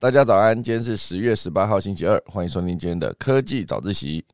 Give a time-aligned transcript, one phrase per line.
[0.00, 4.24] 大家早安，今天是十月十八号星期二，欢迎收听今天的科技早自习。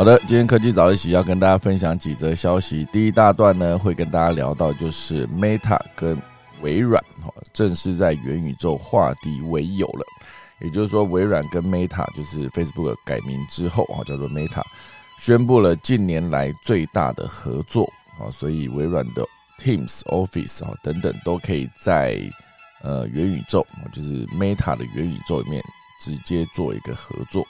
[0.00, 2.86] 好的，今天科技早一起要跟大家分享几则消息。
[2.90, 6.16] 第一大段呢，会跟大家聊到就是 Meta 跟
[6.62, 10.06] 微软哈正式在元宇宙化敌为友了。
[10.58, 14.62] 也就是说，微软跟 Meta 就是 Facebook 改名之后啊，叫做 Meta，
[15.18, 17.84] 宣布了近年来最大的合作
[18.18, 19.22] 啊，所以微软的
[19.58, 22.18] Teams、Office 啊等等都可以在
[22.82, 25.62] 呃元宇宙，就是 Meta 的元宇宙里面
[26.00, 27.46] 直接做一个合作。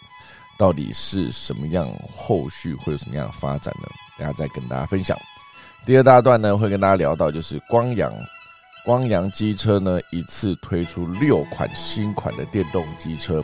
[0.61, 1.91] 到底是什么样？
[2.15, 3.89] 后续会有什么样的发展呢？
[4.19, 5.19] 等下再跟大家分享。
[5.87, 8.13] 第二大段呢，会跟大家聊到，就是光阳，
[8.85, 13.43] 光阳机车呢一次推出六款新款的电动机车，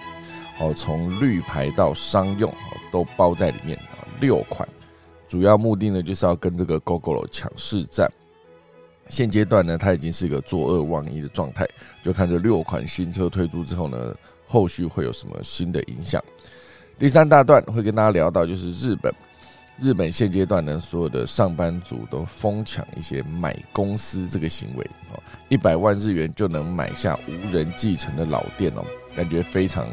[0.61, 2.53] 哦，从绿牌到商用
[2.93, 4.69] 都包在里面啊，六款。
[5.27, 8.13] 主要目的呢，就是要跟这个 GoGo 抢市占。
[9.09, 11.67] 现阶段呢，它已经是一个作恶忘一的状态，
[12.05, 14.15] 就看这六款新车推出之后呢，
[14.47, 16.23] 后续会有什么新的影响。
[16.99, 19.13] 第三大段会跟大家聊到，就是日本，
[19.79, 29.87] 日本现阶段呢，所有的上班族都疯抢一些买公司这个行为哦，一百万日元就能买下无人继承的老店哦，感觉非常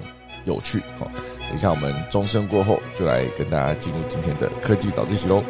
[0.46, 1.12] 有趣哦。
[1.50, 5.44] 等一下我们钟声过后，就来跟大家进入今天的科技早自习喽。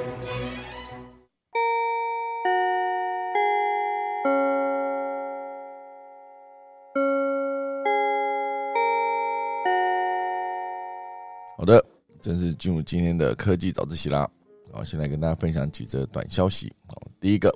[12.23, 14.25] 正式进入今天的科技早自习啦。
[14.71, 16.71] 好，先来跟大家分享几则短消息。
[16.87, 17.53] 好，第一个，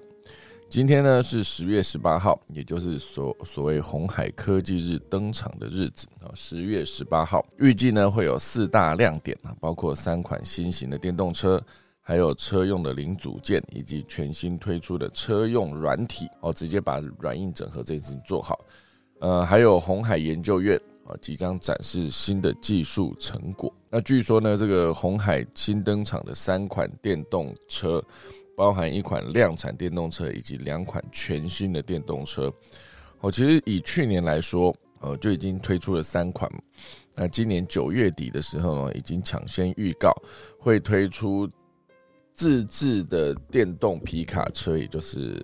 [0.68, 6.28] 今天呢是十月十八号，也就是所所谓红海科技日登场的日子啊。
[6.36, 11.64] 十月十八号，预计呢会有四大亮点啊，包括三款新型的电动车，
[12.02, 18.60] 还有车用的零组件，以及全新推出的车用软体哦，直接把软硬整合这件事做好。
[19.22, 20.78] 呃，还有红海研究院。
[21.08, 23.74] 啊，即将展示新的技术成果。
[23.90, 28.04] 那据说呢，这个红海新登场的三款电动车，
[28.56, 32.54] 包含一款量产电动车以及两款全新的电动车。
[33.22, 36.52] 哦，其实以去年来说，呃，就已经推出了三款。
[37.16, 40.12] 那今年九月底的时候呢，已经抢先预告
[40.60, 41.50] 会推出
[42.34, 45.42] 自制的电动皮卡车，也就是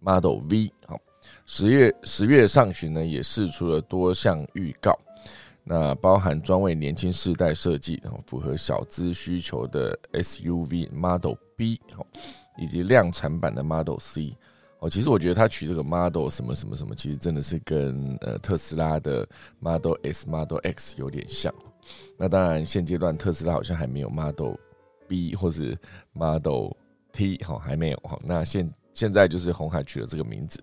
[0.00, 0.72] Model V。
[0.86, 1.00] 好。
[1.46, 4.98] 十月十月上旬呢，也试出了多项预告，
[5.62, 11.80] 那包含专为年轻世代设计，然后符合小资需求的 SUV Model B，
[12.56, 14.34] 以及量产版的 Model C，
[14.78, 19.28] 哦，其实我觉得他取这个 Model 什么什么什么，其实真的是跟呃特斯拉的
[19.60, 21.52] Model S、Model X 有点像。
[22.16, 24.54] 那当然，现阶段特斯拉好像还没有 Model
[25.06, 25.76] B 或者
[26.14, 26.70] Model
[27.12, 28.18] T，好，还没有哈。
[28.24, 30.58] 那现现在就是红海取了这个名字。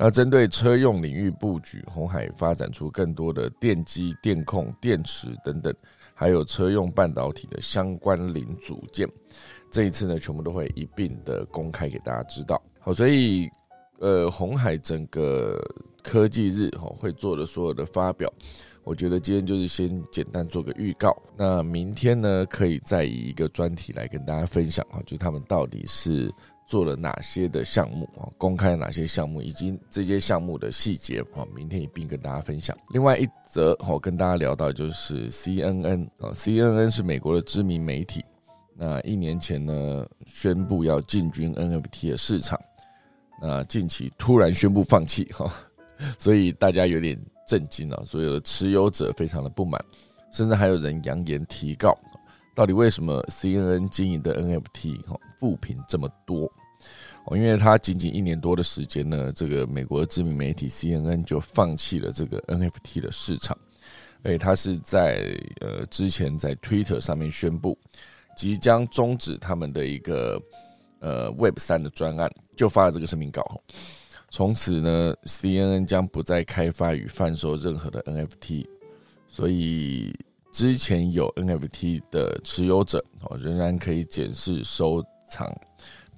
[0.00, 5.74] 那针对车用领域布局，红海发展出更多的电机、电控、电池等等，
[6.14, 9.08] 还有车用半导体的相关零组件。
[9.72, 12.62] 这一次呢，全部都会一并的公开给大家知道。
[12.78, 13.50] 好，所以
[13.98, 15.60] 呃，红海整个
[16.00, 18.32] 科技日哈会做的所有的发表，
[18.84, 21.12] 我觉得今天就是先简单做个预告。
[21.36, 26.32] 那明天呢，可以再以一个专题来跟大家分享啊，就他们到底是。
[26.68, 28.28] 做了哪些的项目啊？
[28.36, 31.42] 公开哪些项目，以及这些项目的细节啊？
[31.54, 32.76] 明天一并跟大家分享。
[32.90, 38.22] 另外一则，我跟大家聊到就是 CNN 啊，CNN 是美国的知名媒体。
[38.76, 42.60] 那一年前呢，宣布要进军 NFT 的市场，
[43.42, 45.50] 那近期突然宣布放弃哈，
[46.18, 49.82] 所以大家有点震惊啊，所有的持有者非常的不满，
[50.32, 51.98] 甚至还有人扬言提告。
[52.54, 56.50] 到底为什么 CNN 经营的 NFT 哈负评这么多？
[57.36, 63.56] 因为它仅仅一年多的时间呢，这个美国知名媒体 CNN 就放弃了这个 NFT 的市场，
[64.22, 67.78] 而且它是在呃之前在 Twitter 上面宣布
[68.36, 70.40] 即将终止他们的一个
[71.00, 73.60] 呃 Web 三的专案，就发了这个声明稿。
[74.30, 78.66] 从此呢，CNN 将不再开发与贩售任何的 NFT，
[79.28, 80.14] 所以。
[80.50, 85.46] 之前有 NFT 的持有者哦，仍然可以检视收藏，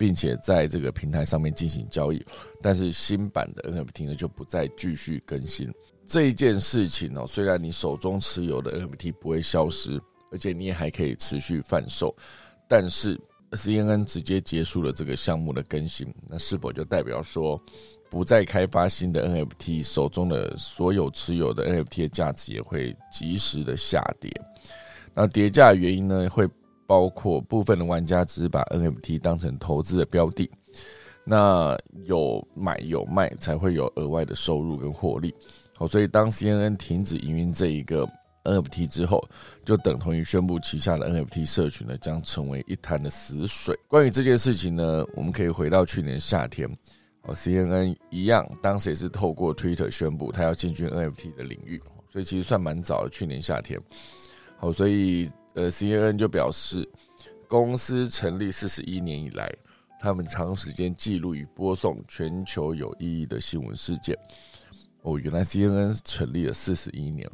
[0.00, 2.25] 并且在这个平台上面进行交易。
[2.62, 5.70] 但是新版的 NFT 呢，就不再继续更新。
[6.06, 10.00] 这一件事情哦，虽然你手中持有的 NFT 不会消失，
[10.32, 12.17] 而且你也还可以持续贩售，
[12.67, 13.20] 但是
[13.50, 17.62] CNN 直接结束了这个项目的更新，那是否就代表说
[18.08, 24.32] 不再开发新的 NFT，手中的所有持有的 NFT 的价值也会及时的下跌？
[25.12, 26.49] 那跌价原因呢，会
[26.91, 30.51] 包括部分的玩家只是把 NFT 当成投资的标的，
[31.23, 35.33] 那有买有卖才会有额外的收入跟获利。
[35.77, 38.05] 好，所以当 CNN 停止营运这一个。
[38.43, 39.23] NFT 之后，
[39.67, 43.79] 就等同于宣布旗下的 NFT 社群呢将成为一潭的死水。
[43.87, 46.67] 关于这件事情呢，我们可以回到去年夏天，
[47.25, 51.79] 哦，CNN 一样，当时也是透过 Twitter 宣布他要进军 NFT 的领域，
[52.11, 53.11] 所以其实算蛮早的。
[53.11, 53.79] 去年夏天，
[54.57, 56.88] 好，所以呃，CNN 就表示，
[57.49, 59.52] 公司成立四十一年以来，
[60.00, 64.17] 他们长时间记录与播送全球有意义的新闻事件。
[65.02, 67.29] 哦，原来 CNN 成立了四十一年。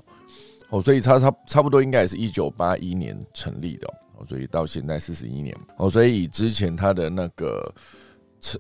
[0.71, 3.87] 哦，所以差差差不多应该也是一九八一年成立的
[4.17, 7.75] 哦，所以到现在四十一年哦，所以以之前它的那个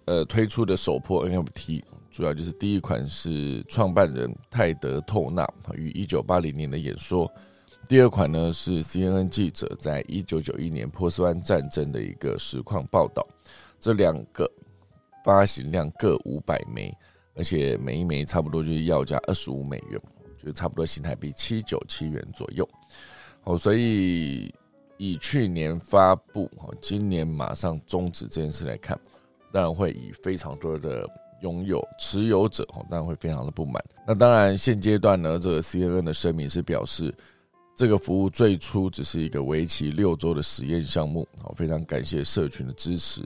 [0.04, 5.44] 呃推出的首破 NFT，主要就是第一款是创办人泰德透纳
[5.74, 7.28] 于一九八零年的演说，
[7.88, 13.26] 第二款呢是 CNN 记者在一九九一年波斯湾战争的一个实况报道，
[13.78, 14.50] 这两个
[15.24, 16.92] 发行量各五百枚，
[17.34, 20.00] 而且每一枚差不多就是要价二十五美元。
[20.38, 22.68] 就差不多新台币七九七元左右，
[23.42, 24.54] 哦，所以
[24.96, 28.96] 以去年发布，哦，今年马上终止这件事来看，
[29.50, 31.04] 当然会以非常多的
[31.40, 33.82] 拥有持有者，哦，当然会非常的不满。
[34.06, 37.12] 那当然现阶段呢，这个 CNN 的声明是表示，
[37.76, 43.22] 这个服务最初只是一个为期六周的实验项目，好，非常感谢社群的支持。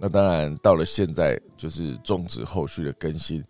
[0.00, 3.42] 那当然到了现在，就是终止后续的更新。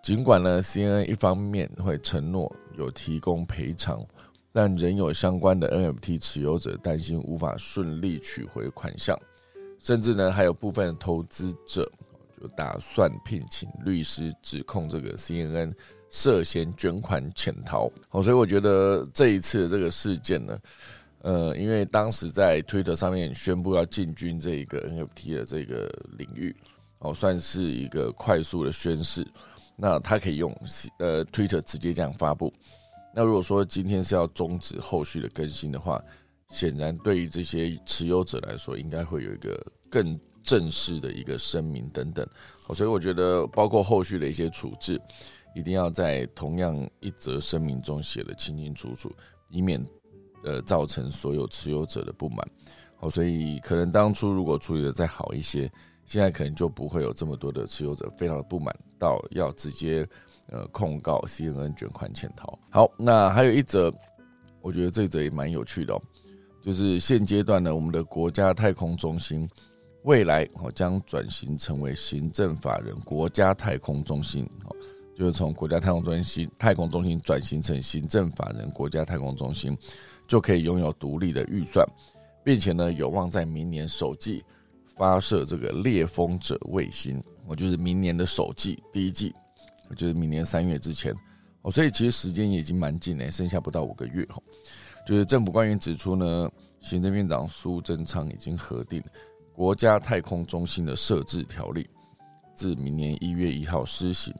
[0.00, 4.00] 尽管呢，CNN 一方面会承诺有提供赔偿，
[4.52, 9.18] 但仍有相关的 NFT 持有者担心无法顺利取回款项，
[9.80, 11.90] 甚至呢，还有部分投资者
[12.40, 15.72] 就打算聘请律师指控这个 CNN
[16.10, 17.90] 涉嫌卷款潜逃。
[18.08, 20.58] 好，所以我觉得这一次的这个事件呢，
[21.22, 26.54] 呃，因为当时在 Twitter 上面宣布要进军这一个 NFT 的这个领域，
[26.98, 29.26] 哦，算是一个快速的宣誓。
[29.76, 30.52] 那他可以用
[30.98, 32.52] 呃 Twitter 直接这样发布。
[33.14, 36.02] 那如果说今天是要终止后续的更新的话，
[36.50, 39.60] 显然对于这些持有者来说，应该会有一个
[39.90, 42.26] 更正式的一个声明等等。
[42.74, 45.00] 所以我觉得，包括后续的一些处置，
[45.54, 49.10] 一定要在同样一则声明中写的清清楚楚，
[49.50, 49.84] 以免
[50.44, 52.38] 呃造成所有持有者的不满。
[52.96, 55.70] 好，所以可能当初如果处理的再好一些。
[56.06, 60.08] 现在可能就不会有这么多的持有者非常的不满，到要直接
[60.46, 62.58] 呃控告 CNN 卷款潜逃。
[62.70, 63.92] 好，那还有一则，
[64.62, 66.00] 我觉得这则也蛮有趣的哦，
[66.68, 69.48] 就是现阶段呢，我们的国家太空中心
[70.02, 74.76] 未来哦将转型成为行政法人国家太空中心哦，
[75.16, 79.74] 就是从国家太空中心太空中心转型成行政法人国家太空中心，
[80.26, 81.88] 就可以拥有独立的预算，
[82.44, 84.44] 并且呢有望在明年首季。
[84.94, 89.34] 发射这个猎风者卫星，我就是明年的首季第一季，
[89.96, 91.14] 就是明年三月之前
[91.62, 94.42] 哦，所以其实时间也已经蛮近了，剩下不到五个月哦。
[95.08, 96.50] 就是政府官员指出呢，
[96.80, 99.02] 行政院长苏贞昌已经核定
[99.54, 101.88] 国家太空中心的设置条例，
[102.54, 104.34] 自明年一月一号施行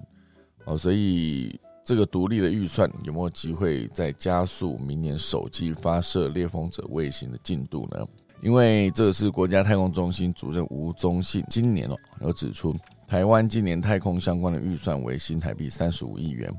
[0.67, 8.07] 哦，所以这个独立的预算有没有机会再加速明年首季发射猎风者卫星的进度呢？
[8.43, 16.55] 因为这是国家太空中心主任吴宗信今年哦有指出，台湾今年太空相关的预算为新台币三十五亿元，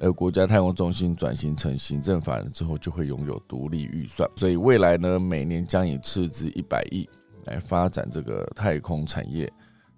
[0.00, 7.08] 而国家太空中心转型成行政法人之后，就会拥有独立预算，所以未来呢，每年将以斥资一百亿
[7.46, 9.50] 来发展这个太空产业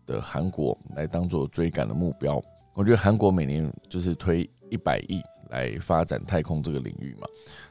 [0.04, 2.42] 的韩国来当做追赶的目标。
[2.74, 7.26] 我觉得韩国每年就是推一百亿来发展太空这个领域嘛，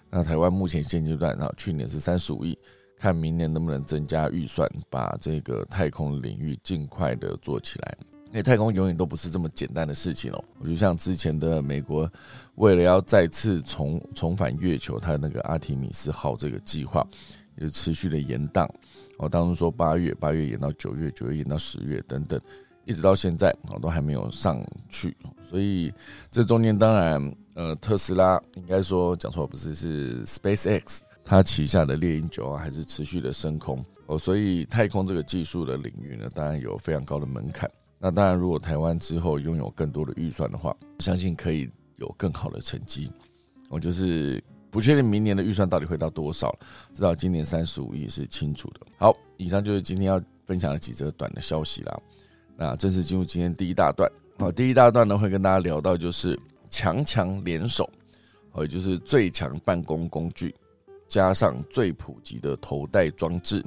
[0.09, 2.57] 那台湾目前现阶段啊，去年是三十五亿。
[2.97, 7.97] 看明年能不能增加预算，把这个太空领域尽快的做起来。
[8.35, 10.43] 因为太空永远都不是这么简单的事情哦。
[10.59, 12.11] 我就像之前的美国，
[12.55, 17.07] 为了要再次重重返月球，它那个阿提米斯号这个计划
[17.55, 18.69] 也持续的延宕。
[19.19, 22.37] 哦当初说八月，八月延到九月，九月延到十月等等，
[22.83, 25.15] 一直到现在哦都还没有上去。
[25.41, 25.93] 所以
[26.29, 31.01] 这中间当然，呃，特斯拉应该说讲错不是是 Space X。
[31.23, 37.71] 它旗下的猎鹰九号还是持续的升空哦，所以太空这个技术的领域呢，当然有非常高的门槛。
[37.97, 43.11] 那当然，如果台湾之后拥有更多的预算的话，相信可以有更好的成绩。
[43.69, 46.55] 我就是不确定明年的预算到底会到多少，
[46.93, 48.81] 知道今年三十五亿是清楚的。
[48.97, 51.99] 好，以上就是今天要分享的几则短的消息啦。
[52.55, 54.11] 那正式进入今天第一大段。
[54.37, 57.89] 好，第一大段呢会跟大家聊到就是强强联手，
[58.51, 60.53] 哦，也就是最强办公工具
[61.07, 63.65] 加上最普及的头戴装置。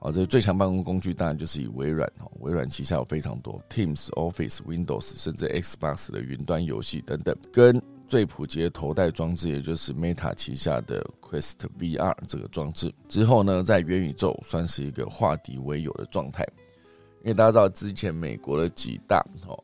[0.00, 16.44] 啊，这最强办公工具当然就是以微软哦，微软旗下有非常多 Teams、Office、Windows，甚至 Xbox 的云端游戏等等，跟最普及的头戴装置，也就是 Meta 旗下的 Quest VR 这个装置之后呢，在元宇宙算是一个化敌为友的状态。
[17.22, 19.62] 因为大家知道之前美国的几大哦，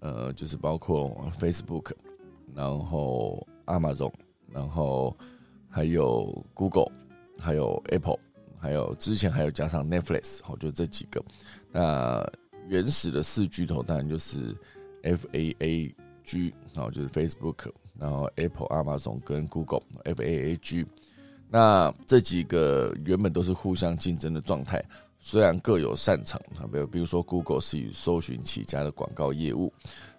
[0.00, 1.92] 呃，就是包括 Facebook，
[2.54, 4.12] 然后 Amazon，
[4.52, 5.16] 然后
[5.70, 6.92] 还有 Google，
[7.38, 8.18] 还有 Apple，
[8.60, 11.24] 还有之前还有加上 Netflix，好，就这几个。
[11.72, 12.24] 那
[12.68, 14.54] 原始的四巨头当然就是
[15.02, 20.86] F A A G，然后就是 Facebook，然后 Apple、Amazon 跟 Google F A A G。
[21.48, 24.84] 那这几个原本都是互相竞争的状态。
[25.18, 29.72] 虽然各有擅长啊，比如比如说，Google 是以搜寻起家的广告业务，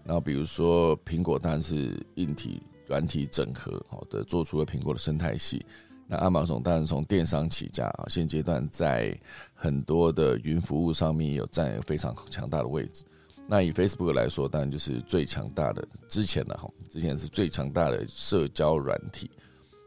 [0.03, 5.65] 然后比如说苹果当然是硬体、软体整合好的，做出了苹果的生态系。
[6.11, 9.17] 那亚马逊当然从电商起家啊，现阶段在
[9.53, 13.05] 很多的云服务上面有占有非常强大的位置。
[13.47, 19.31] 那以 Facebook 来说，当然就是最强大的，之前的哈，之前是最强大的社交软体。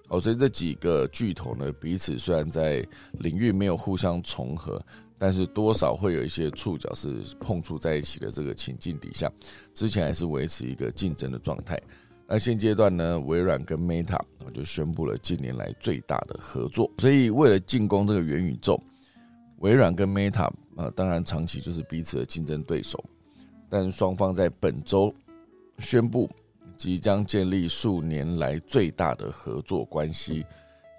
[0.09, 2.83] 哦，所以这几个巨头呢，彼此虽然在
[3.19, 4.83] 领域没有互相重合。
[5.16, 9.31] 但是多少会有一些触角是碰触在一起的这个情境底下，
[9.73, 11.81] 之前还是维持一个竞争的状态。
[12.26, 14.19] 那现阶段呢，微软跟 Meta
[14.52, 16.90] 就宣布了近年来最大的合作。
[16.99, 18.81] 所以为了进攻这个元宇宙，
[19.59, 23.02] 微软跟 Meta 啊，当然长期就是彼此的竞争对手。
[23.69, 25.14] 但双方在本周
[25.78, 26.31] 宣布
[26.76, 30.47] 即将建立数年来最大的合作关系，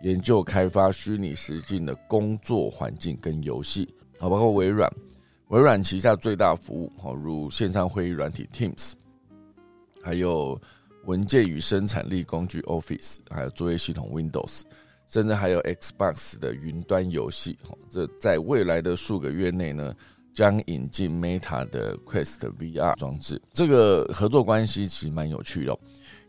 [0.01, 3.93] 研究开发虚拟实境的工作环境跟游戏。
[4.19, 4.91] 好，包括微软，
[5.47, 8.93] 微软旗下最大服务，好如线上会议软体 Teams，
[10.01, 10.59] 还有
[11.05, 14.61] 文件与生产力工具 Office，还有作业系统 Windows，
[15.07, 17.57] 甚至还有 Xbox 的云端游戏。
[17.89, 19.93] 这在未来的数个月内呢，
[20.33, 23.41] 将引进 Meta 的 Quest VR 装置。
[23.53, 25.77] 这个合作关系其实蛮有趣的，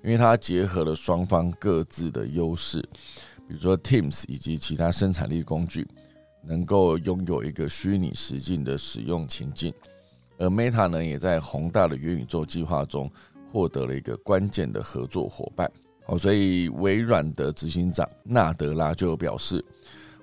[0.05, 2.81] 因为它结合了双方各自的优势，
[3.49, 5.87] 比如说 Teams 以及其他生产力工具。
[6.49, 9.75] 能够拥有一个虚拟实境的使用情境，
[10.39, 13.11] 而 Meta 呢，也在宏大的元宇宙计划中
[13.51, 15.71] 获得了一个关键的合作伙伴。
[16.07, 19.65] 哦，所以微软的执行长纳德拉就表示，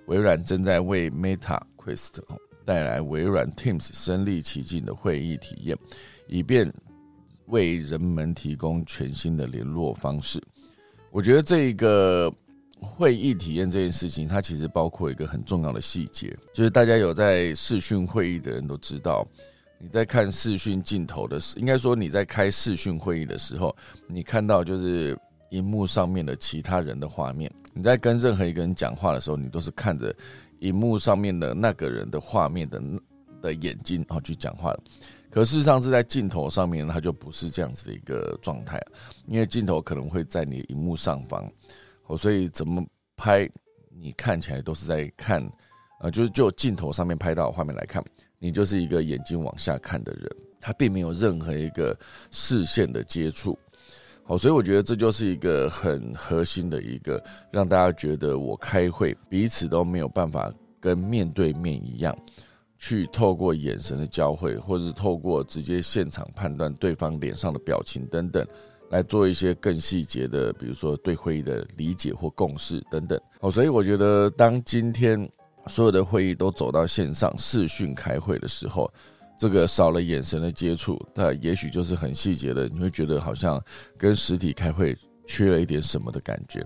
[0.06, 2.22] 微软正在为 Meta Quest
[2.63, 5.77] 带来微软 Teams 身临其境的会议体验，
[6.27, 6.72] 以便
[7.48, 10.42] 为人们提供全新的联络方式。
[11.12, 12.34] 我觉得这一个。
[12.86, 19.25] 会议体验这件事情，它其实包括一个很重要的细节，就是大家有在视讯会议的人都知道，
[19.84, 23.75] 你在看视讯镜头的时，应该说你在开视讯会议的时候，
[24.08, 27.52] 你看到就是荧幕上面的其他人的画面。
[27.74, 30.16] 你在跟任何一个人讲话的时候，你都是看着
[30.60, 32.82] 荧幕上面的那个人的画面的
[33.42, 34.84] 的眼睛然后去讲话的。
[35.30, 38.82] 可事实上是在镜头上面，它就不是这样子的一个状态，
[39.28, 41.46] 因为镜头可能会在你荧幕上方。
[42.08, 42.82] 哦，所以怎么
[43.18, 43.50] 拍，
[44.00, 45.46] 你看起来都是在看，
[46.00, 48.02] 呃，就是就镜头上面拍到画面来看，
[48.44, 51.98] 你就是一个眼睛往下看的人，他并没有任何一个
[52.30, 53.58] 视线的接触。
[54.26, 62.14] 好，所以我觉得这就是一个很核心的一个，让大家觉得我开会彼此都没有办法跟面对面一样，
[62.78, 68.46] 去透过眼神的交汇，或者是透过直接现场判断对方脸上的表情等等。
[68.90, 73.20] 来做一些更细节的，比如说对会议的理解或共识等等。
[73.40, 75.18] 哦，所以我觉得，当今天
[75.67, 78.91] 所有的会议都走到线上视讯开会的时候，
[79.38, 83.62] 这个少了眼神的接触，那也许就是很细节的，你会觉得好像
[83.98, 86.65] 跟实体开会缺了一点什么的感觉。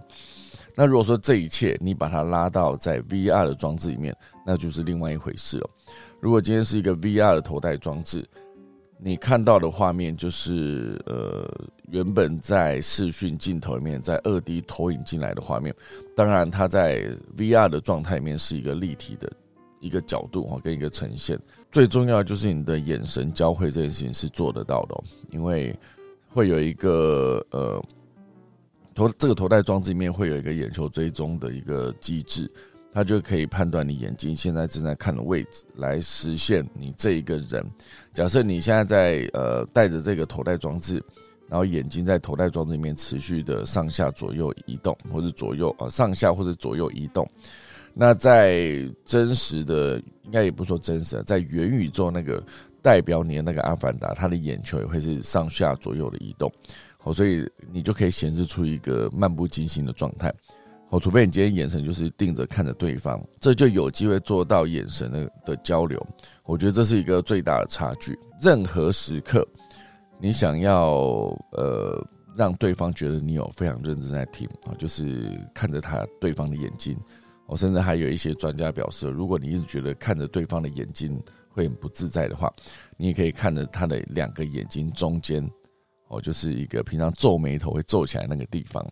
[0.75, 5.69] 那如果说这一切你把它拉到在 VR 的装置里面，那就是另外一回事了。
[6.19, 8.27] 如果今天是一个 VR 的头戴装置。
[8.99, 11.47] 你看到的画面就是呃，
[11.91, 15.73] 原本在视讯镜头里面，在二 D 投影进来的画面。
[16.15, 17.03] 当然，它在
[17.37, 19.31] VR 的状态里面是一个立体的
[19.79, 21.39] 一个角度哈，跟一个呈现。
[21.71, 25.77] 最重要就是你的眼神交汇这件事情是做得到的，因为
[26.27, 27.79] 会有一个呃
[28.95, 32.51] 头这个头戴装置里面会有一个眼球追踪的一个机制。
[32.93, 37.63] 它就可以判断你眼睛现在正在看的位置，来实现你这一个人。
[38.13, 41.03] 假设你现在在呃带着这个头戴装置，
[41.47, 47.29] 然后眼睛在头戴装置里面持续的上下左右移动，或者左右啊上下或者左右移动，
[47.93, 52.43] 那在真实的，应该也不说真实，在元宇宙那个
[52.81, 56.51] 代表你的那个阿凡达，他的眼球也会是上下左右的移动，
[56.97, 60.33] 好，所以你就可以显示出一个漫不经心的状态。
[60.89, 66.01] 哦，除非你今天眼神就是定着看着对方，这就有机会做到眼神的的交流。
[66.45, 68.17] 我觉得这是一个最大的差距。
[68.41, 69.45] 任何时刻，
[70.19, 70.91] 你想要
[71.51, 72.01] 呃
[72.37, 76.97] 让对方觉得你有非常认真在听啊，就是看着他对方的眼睛。
[77.47, 82.51] 我甚至还有一些专家表示，如果你一直觉得看着对方的眼睛会很不自在的话，
[82.97, 85.45] 你也可以看着他的两个眼睛中间，
[86.09, 88.85] 哦，就是一个平常皱眉头会皱起来那个地方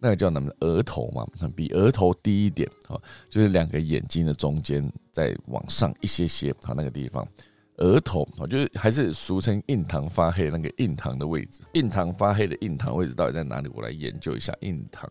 [0.00, 1.26] 那个叫什么额头嘛，
[1.56, 2.96] 比额头低一点啊，
[3.28, 7.26] 就是两个眼睛的中间再往上一些些啊，那个地方
[7.78, 11.62] 额头啊，就是还是俗称印堂发黑那个印堂的位置。
[11.72, 13.68] 印堂发黑的印堂位置到底在哪里？
[13.74, 15.10] 我来研究一下印堂，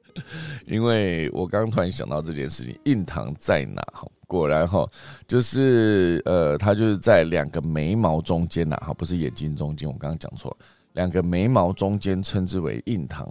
[0.66, 3.80] 因为我刚刚突然想到这件事情，印堂在哪？
[3.92, 4.86] 哈，果然哈，
[5.26, 13.26] 就是呃，它就是在两个眉毛中间呐，哈，不是眼睛中间，我刚刚讲错了，两个眉毛中间称之为印堂。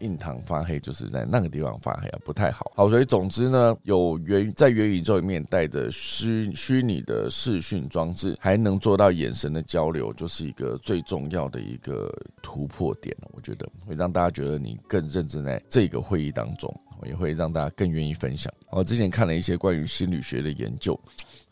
[0.00, 2.70] 印堂发黑就是在那个地方发黑啊，不太好。
[2.74, 13.28] 好，所以总之呢，有元在元宇宙里面带着虚虚拟的视讯装置，还能做到眼神的交流，就是一个最重要的一个突破点了。
[13.32, 16.74] 我觉得会让大家觉得你更认真在这个会议当中，
[17.06, 18.52] 也会让大家更愿意分享。
[18.70, 20.98] 我之前看了一些关于心理学的研究，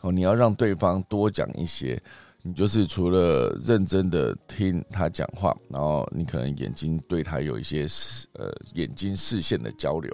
[0.01, 2.01] 哦，你要让对方多讲一些。
[2.43, 10.11] 你就是除了认真的听他讲话，然后你可能眼睛对他有一些视呃眼睛视线的交流，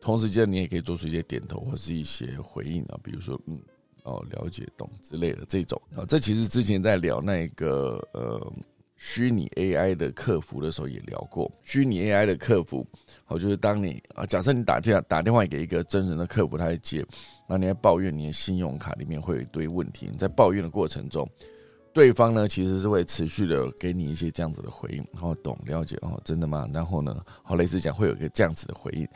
[0.00, 3.58] 同时间你也可以做出一些点头或是一些回应啊，比如说嗯
[4.04, 8.52] 哦了解懂之类的这种啊，这其实之前在聊那个呃
[8.96, 12.86] 虚拟 AI 的客服的时候也聊过，虚拟 AI 的客服，
[13.26, 17.04] 哦就是当你啊假设你打电话打电话给一个真人的客服，他在接，
[17.48, 21.26] 那你在抱怨你的信用卡里面会有一堆问题，你在抱怨的过程中。
[21.92, 26.68] 对方呢，其实是会持续的给你一些这样子的回应，然后懂了解哦，真的吗？
[26.72, 29.06] 然后呢，好类似讲会有一个这样子的回应。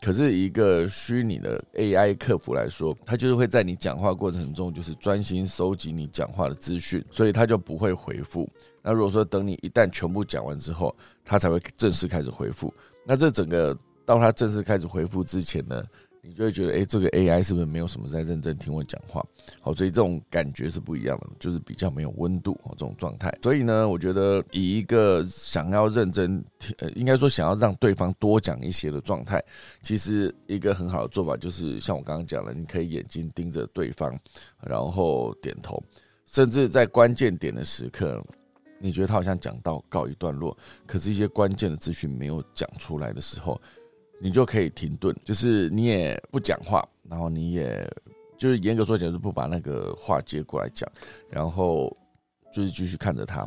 [0.00, 8.48] 可是一个虚拟的 AI 客服来说，他就是会在你讲话过程中，就是专心收集你讲话的资讯，所以他就不会回复。
[8.82, 12.72] 那如果说等你一旦全部讲完之后，他才会正式开始回复。
[13.04, 15.82] 那这整个到他正式开始回复之前呢？
[16.28, 19.24] 你就会觉得，哎，这个 AI 是不是没有什么在认真听我讲话？
[19.62, 23.34] 好，所以这种感觉是不一样的，就是比较没有温度，这种状态。
[23.42, 29.42] 所以呢，我觉得以一个想要认真听，呃，应该说想要让对方多讲一些的状态，
[29.80, 34.14] 其实一个很好的做法就是像我刚刚讲了，你可以眼睛盯着对方，
[34.60, 35.82] 然后点头，
[36.26, 38.22] 甚至在关键点的时刻，
[38.78, 40.54] 你觉得他好像讲到告一段落，
[40.86, 43.58] 可是一些关键的资讯没有讲出来的时候。
[44.20, 47.88] 你就可以停顿，就是你也不讲话，然后你也
[48.36, 50.90] 就是严格说起来是不把那个话接过来讲，
[51.30, 51.96] 然后
[52.52, 53.46] 就是继续看着他。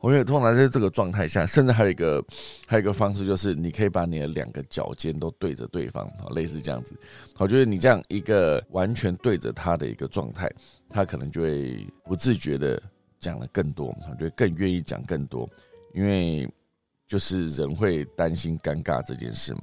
[0.00, 2.24] 我觉得通常在这个状态下，甚至还有一个
[2.66, 6.94] 还有一个方式，就是你可以把你的两个脚尖都对着对方，类似这样子。
[7.36, 10.50] 我觉得你这样一个完全对着他的一个状态，
[10.88, 12.82] 他可能就会不自觉的
[13.18, 15.46] 讲了更多，我觉得更愿意讲更多，
[15.94, 16.48] 因为
[17.06, 19.62] 就是人会担心尴尬这件事嘛。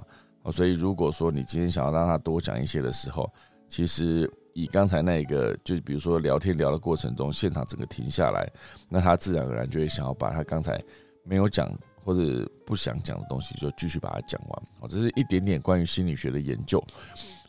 [0.52, 3.32] 所以，如果说你今天想要让他多讲一些的时候，
[3.68, 8.50] 其实以刚才那一个，就比如说聊天聊的过程中，现场整个停下来，
[8.88, 10.82] 那他自然而然就会想要把他刚才
[11.24, 11.70] 没有讲
[12.04, 14.64] 或者不想讲的东西，就继续把它讲完。
[14.80, 16.82] 哦，这是一点点关于心理学的研究。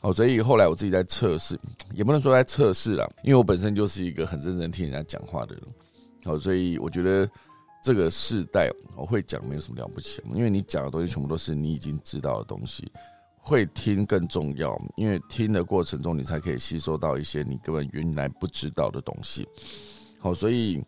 [0.00, 1.58] 哦，所以后来我自己在测试，
[1.94, 5.62] 也不能说在测试了，因为我本身就是一个很认真听人家讲话的人。
[6.24, 7.28] 好，所以我觉得。
[7.82, 12.90] 这个世代我会讲没有什么了不起，因为你讲的东西全部都是你已经知道的东西，
[13.36, 19.46] 会听更重要，因为听的过程中你才可以吸收到一些你根本原来不知道的东西。
[20.18, 20.84] 好，所以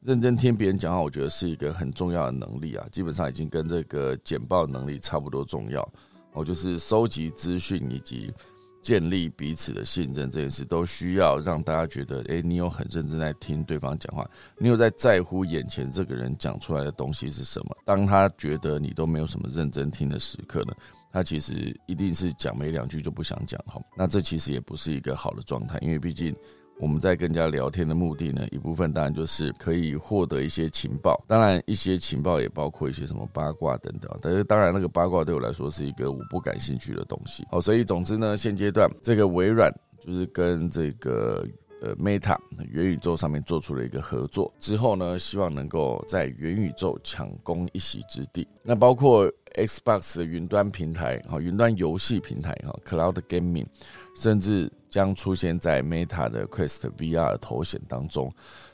[0.00, 5.86] 认真听别人讲话，我觉得是一个很重要的能力啊，基本上已经跟这个简报能力差不多重要。
[6.32, 8.32] 我就是收集资讯以及。
[8.80, 17.76] 建立彼此的信任这件事，都需要让大家觉得，哎，你有很认真在听对方讲话，你有在在乎眼前这个人讲出来的东西是什么。
[17.84, 20.72] 当他觉得你都没有什么认真听的时刻呢，
[21.12, 23.80] 他其实一定是讲没两句就不想讲哈。
[23.96, 26.34] 那这其实也不是一个好的状态，因为毕竟。
[26.80, 34.10] 我们在跟人家聊天的目的呢，一部分当然就是可以获得一些情报，当然一些情报也包括一些什么八卦等等。
[34.22, 37.44] 但是当然那个八卦对我来说是一个我不感兴趣的东西。
[37.50, 41.44] 好，所以总之呢，现阶段这个微软就是跟这个
[41.82, 42.36] 呃 Meta
[42.70, 48.46] 元宇宙上面做出了一个合作，之后呢，希望能够在元宇宙抢攻一席之地。
[48.62, 53.66] 那包括 Xbox 的云端平台，哈，云端游戏平台，哈，Cloud Gaming，
[54.14, 58.30] 甚至将出现在 Meta 的 Quest VR 头显当中，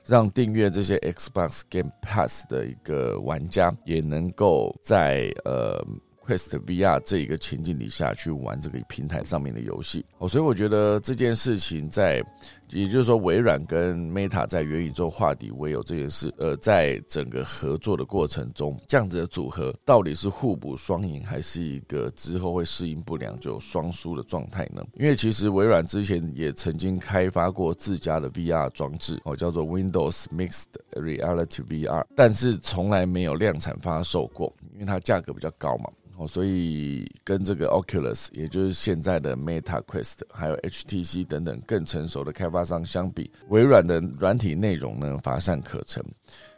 [0.07, 5.85] 让订阅这些 Xbox Game Pass 的一个玩家也能够在呃。
[6.27, 12.25] Quest VR 这一个情境底下去玩这个平台上面的游戏哦，所以我觉得这件事情在，
[12.71, 24.85] 也就是说微软跟 Meta 在元宇宙化底唯有这件事，呃，在整个合作的过程中，这样子的组合到底是互补双赢，还是一个之后会适应不良就双输的状态呢？
[24.95, 35.91] 因为其实微软之前也曾经开发过自家的 VR 装置哦，叫做 Windows Mixed Reality VR，但是从来没有量产发售过，因为它价格比较高嘛。
[36.17, 46.03] 哦，所以跟这个 Oculus，也就是现在的 Meta Quest，还有 HTC 等等更成熟的开发发商相比，微软的软体内容呢乏善可陈。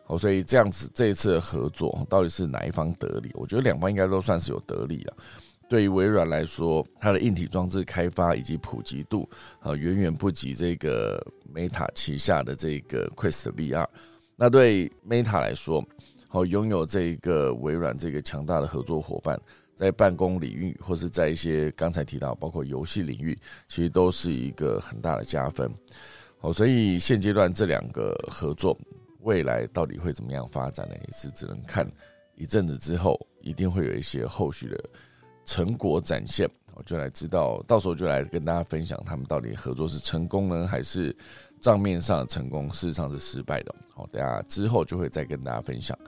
[0.08, 3.30] 哦，所以这样子这一次的合作，到底是哪一方得利？
[3.34, 5.16] 我觉得两方应该都算是有得利了。
[5.68, 9.28] 对于微软来说，它的硬体装置开发以及普及度，
[9.58, 11.20] 啊，远远不及这个
[11.52, 13.84] Meta 旗下的这个 Quest VR。
[14.36, 15.84] 那对 Meta 来说，
[16.28, 19.36] 好，拥有这一个微软这个强大的合作伙伴，
[19.76, 25.70] 在办公领域或是在一些刚才提到包括游戏领域，其实都是一个很大的加分。
[26.38, 28.76] 好，所以现阶段这两个合作
[29.20, 30.94] 未来到底会怎么样发展呢？
[31.06, 31.86] 也是只能看
[32.36, 34.84] 一阵子之后，一定会有一些后续的
[35.44, 41.14] 成果展现，我就来知道，到时候就来跟大家分享他们到底合作是成功呢，还是
[41.60, 43.74] 账面上的成功，事实上是失败的。
[43.94, 45.98] 好，等下之后就会再跟大家分享。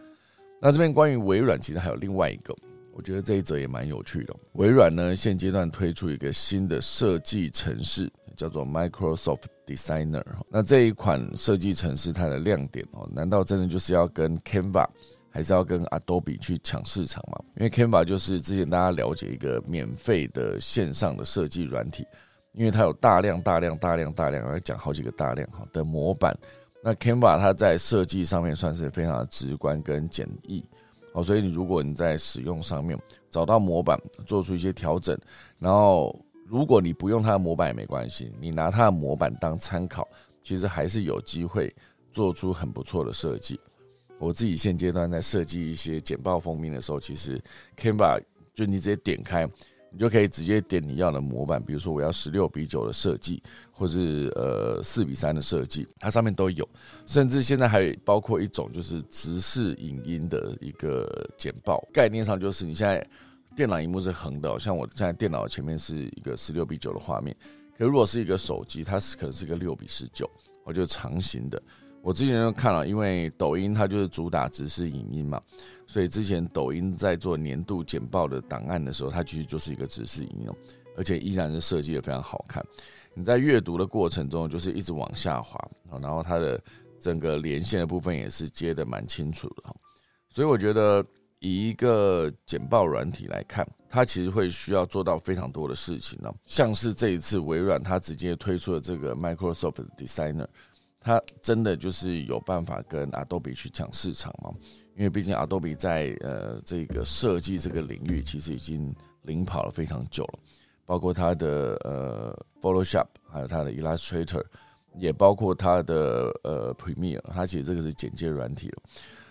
[0.60, 2.54] 那这边关于微软，其实还有另外一个，
[2.98, 4.34] 我觉得这一则也蛮有趣的。
[4.54, 10.24] 微软呢，现阶段推出一个新的设计程式，叫做 Microsoft Designer。
[10.50, 14.84] 那这一款设计程式它的亮点哦，难道真的就是要跟 Canva
[15.30, 17.38] 还是要跟 Adobe 去抢市场吗？
[17.56, 22.04] 因为 Canva 就是之前大家了解一个免费的线上的设计软体，
[22.50, 26.36] 因为它有大量大量大量大量，要讲好几个大量哈的模板。
[26.82, 30.64] 那 Canva 它在设计上面算是非常的直观跟简易，
[31.12, 32.98] 哦，所以你如果你在使用上面
[33.30, 35.18] 找到模板，做出一些调整，
[35.58, 40.06] 然后如果你不用它的模板也没关系，你拿它的模板当参考，
[40.42, 41.74] 其实还是有机会
[42.12, 43.58] 做出很不错的设计。
[44.18, 47.40] 我自己现阶段在设计一些简报封面的时候，其实
[47.76, 48.20] Canva
[48.54, 49.48] 就你直接点开。
[49.90, 56.68] 你就可以直接点你要的模板，比如说我要十六比九的设计，或是呃四比三的设计，它上面都有。
[57.06, 63.06] 甚至现在还包括一种就是直视影音的一个简报，概念上就是你现在
[63.56, 67.34] 电脑荧幕是横的，像我现在电脑前面是一个十六比九的画面，
[67.76, 70.30] 可如果是一个手机，它是可能是个六比十九，
[70.64, 71.60] 我就长形的。
[72.02, 75.40] 我之前就看了，因为抖音它就是主打直视影音嘛。
[75.86, 80.56] 所以之前抖音在做年度简报的档案的时候，它其实就是一个指示应用，
[80.96, 82.64] 而且依然是设计的非常好看。
[83.14, 85.58] 你在阅读的过程中，就是一直往下滑，
[85.90, 86.62] 然后它的
[87.00, 89.74] 整个连线的部分也是接的蛮清楚的。
[90.28, 91.04] 所以我觉得
[91.40, 96.30] 以一个简报软体来看，它其实会需要做到非常多的事情呢。
[96.44, 100.46] 像是这一次微软它直接推出了这个 Microsoft Designer，
[101.08, 104.52] 它真的就是有办法跟 Adobe 去抢市场吗？
[104.94, 110.38] 因为毕竟 Adobe 在呃这个设计这个领域其实已经领跑了非常久了，
[110.84, 114.44] 包括它的呃 Photoshop，还有它的 Illustrator，
[114.96, 118.82] 也包括它的呃 Premiere，它其实这个是简介软体了。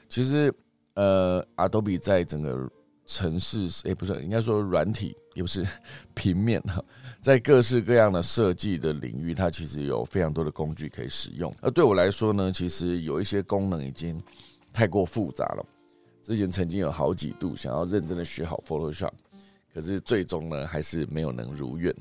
[0.09, 0.51] 其实
[0.95, 2.67] 呃 Adobe 在整个
[3.05, 5.63] 城市，诶不是应该说软体，也不是
[6.15, 6.83] 平面哈，
[7.21, 11.53] 在各式各样的设计的领域，它其实有非常多的工具可以使用。
[11.61, 14.21] 而对我来说呢，其实有一些功能已经。
[14.73, 15.65] 太过复杂了。
[16.21, 19.13] 之前曾经有好几度想要认真的学好 Photoshop，
[19.73, 21.91] 可是最终呢还是没有能如愿。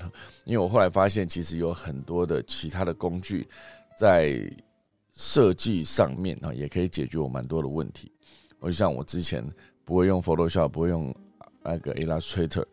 [0.45, 3.49] 因为我后来发现，其实有很多的其他的工具
[3.97, 4.39] 在
[5.15, 8.13] 设计上面啊，也可以解决我蛮多的问题。
[8.59, 9.43] 我就像我之前
[9.83, 11.15] 不会用 Photoshop，不会用
[11.63, 12.67] 那个 Illustrator，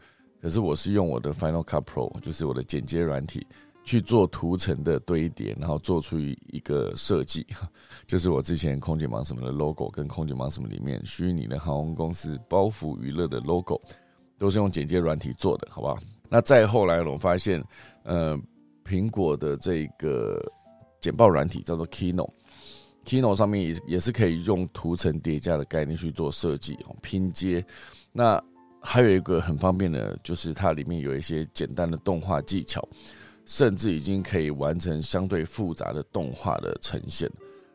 [0.44, 3.48] 可是我是用我的 Final Cut Pro，就是我的剪接软体。
[3.86, 7.46] 去做图层的堆叠，然后做出一个设计，
[8.08, 13.78] 就是我之前空姐忙什么的 logo，跟空姐忙什么里面虚拟的航空公司包袱娱乐的 logo，
[14.38, 15.98] 都是用剪接软体做的，好不好？
[16.30, 17.62] 那再后来，我发现，
[18.04, 18.40] 呃，
[18.86, 20.42] 苹果的这个
[21.02, 27.62] 简报软体叫做 Keynote，Keynote 上面也也是可以用图层叠加的概念去做设计拼接。
[28.14, 28.42] 那
[28.84, 32.88] 还有一个很方便的，就是它里面有一些简单的动画技巧。
[33.46, 37.30] 甚至已经可以完成相对复杂的动画的呈现。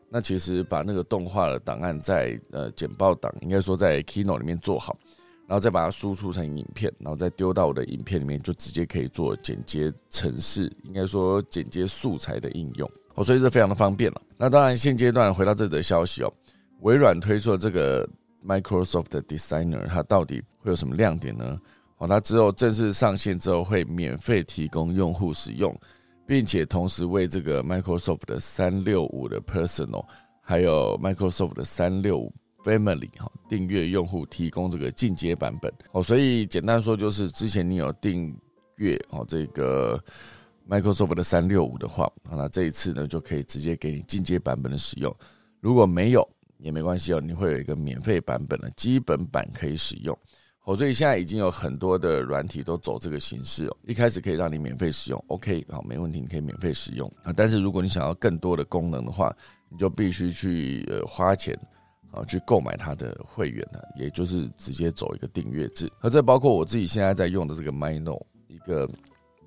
[0.09, 4.97] 那其实把那个动画的档案在呃简报档，应该说在 Keynote 里面做好，
[5.47, 12.91] 然后再把它输出成影片，然后再丢到我的影片里面，就直接可以做剪接程式，应该说剪接素材的应用。
[13.13, 14.21] 哦，所以这非常的方便了。
[14.37, 16.33] 那当然，现阶段回到这则消息哦，
[16.81, 18.09] 微软推出了这个
[18.45, 21.59] Microsoft Designer，它到底会有什么亮点呢？
[21.97, 25.77] 哦，它之后正式上线之后会免费提供用户使用，
[26.25, 30.05] 并且同时为这个 Microsoft 的三六五的 Personal，
[30.41, 35.73] 还有 Microsoft 的三六五 Family 哈订阅用户提供这个进阶版本。
[35.91, 38.33] 哦，所以简单说就是之前你有订
[38.77, 40.01] 阅哦这个
[40.69, 45.13] Microsoft 的三六五的话，那这一次呢就可以直接给你进阶版本的使用。
[45.59, 46.25] 如果没有
[46.59, 50.17] 也没关系哦，你会有一个免费版本的基本版可以使用。
[50.65, 53.77] 哦，所以现在已经有很多的软体都走这个形式哦。
[53.87, 57.33] 一开始可以让你免费使用，OK，好，没问题，你可以免费使用啊。
[57.35, 59.35] 但是如果你想要更多的功能的话，
[59.69, 61.57] 你就必须去呃花钱
[62.11, 65.91] 啊去购买它的会员呢，也就是直接走一个订阅制。
[66.01, 68.87] 而这包括我自己现在在用的这个 MyNote 一个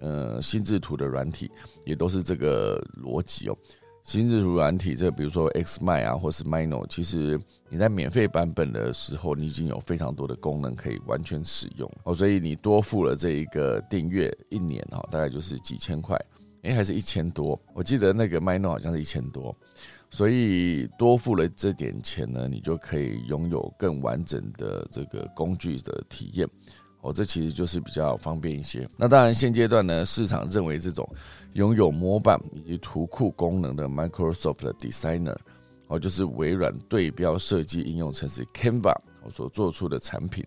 [0.01, 1.48] 呃心智图的软体，
[1.85, 3.57] 也都是这个逻辑哦。
[4.02, 11.90] 新智图软体，这比如说 Xmind 啊，或是 Mino，其实你在免费版本的时候，你已经有非常多的功能可以完全使用。
[12.02, 16.18] 哦，所以你多付了这一个订阅一年哈，大概就是几千块，
[16.62, 19.56] 诶，还是一千多，我记得那个 Mino 好像是一千多，
[20.10, 26.48] 所以多付了这点钱呢，你就可以拥有更完整的这个工具的体验。
[27.02, 28.88] 哦，这其实就是比较方便一些。
[28.96, 31.08] 那当然，现阶段呢，市场认为这种
[31.54, 35.36] 拥有模板以及图库功能的 Microsoft Designer，
[35.88, 38.94] 哦，就是微软对标设计应用程式 Canva
[39.28, 40.46] 所做出的产品，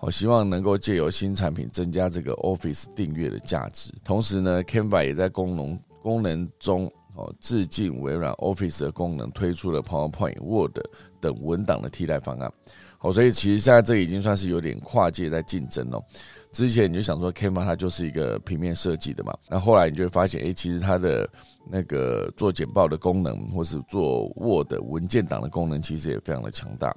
[0.00, 3.92] 哦，希望能够借由新产品增加这个 Office 订阅的价值。
[4.04, 10.78] 同时呢，Canva 也在功能功能中哦致敬微软 Office 的功能，推出了 PowerPoint、Word
[11.20, 12.52] 等文档的替代方案。
[13.00, 16.02] 好，所以其实现在这已经算是有点跨界在竞争了。
[16.50, 21.28] 之前你就想说，Canva 它就是一个平面设计的嘛，那后来你就会发现，哎，其实它的
[21.70, 26.92] 那个做简报的功能，或是做 Word 文件档的功能，其实也非常的强大。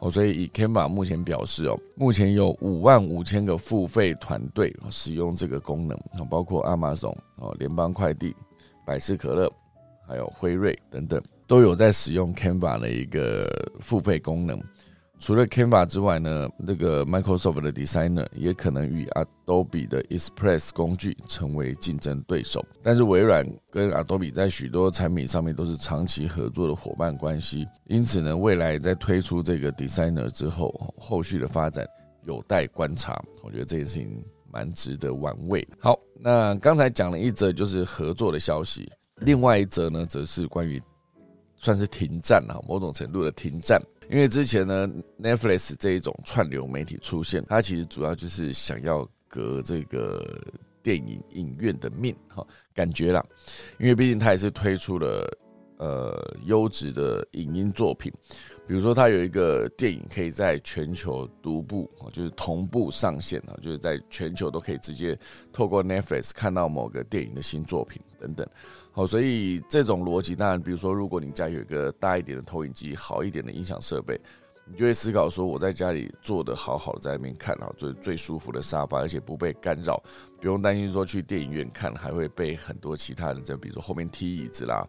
[0.00, 5.96] 哦，所以以 Canva 目前表示哦，目前有五万五千个付费团队使用这个功能，
[6.28, 8.36] 包括 Amazon 哦、联邦快递、
[8.84, 9.50] 百事可乐，
[10.06, 13.48] 还有辉瑞等等，都有在使用 Canva 的一个
[13.80, 14.60] 付费功能。
[15.24, 19.06] 除了 Canva 之外呢，那个 Microsoft 的 Designer 也可能与
[19.46, 22.62] Adobe 的 Express 工具成为竞争对手。
[22.82, 31.86] 但是微软跟 Adobe 在许多产品上面都是长期合作的伙伴关系，因此呢，未来在推出这个 Designer 之后，后续的发展
[32.26, 33.18] 有待观察。
[33.42, 35.66] 我觉得这件事情蛮值得玩味。
[35.78, 40.78] 好，那刚才讲了一则就是合作的消息，另外一则呢，则是关于
[41.64, 43.80] 算是停战啊，某种程度的停战。
[44.10, 44.86] 因为之前呢
[45.18, 50.22] ，Netflix 这一种串流媒体出现，它其实主要就是想要革这个
[50.82, 53.24] 电影影院的命哈，感觉啦。
[53.78, 55.26] 因为毕竟它也是推出了
[55.78, 58.12] 呃优质的影音作品，
[58.66, 65.18] 比如说它有一个电影可以在全球独步，就是同步上线啊，就是在全球都可以直接
[65.52, 68.46] 透过 Netflix 看到某个电影的新作品等等。
[68.92, 74.16] 好，所以这种逻辑，当然，比如说，如果你家有一个大一点的投影机，好一点的音响设备，
[74.66, 80.02] 你就会思考说，我在家里坐的好好的，在那边看，啊，最最舒服的沙发，而且不被干扰，
[80.40, 84.86] 不用担心说去电影院看还会被很多其他人在，比如说后面踢椅子啦，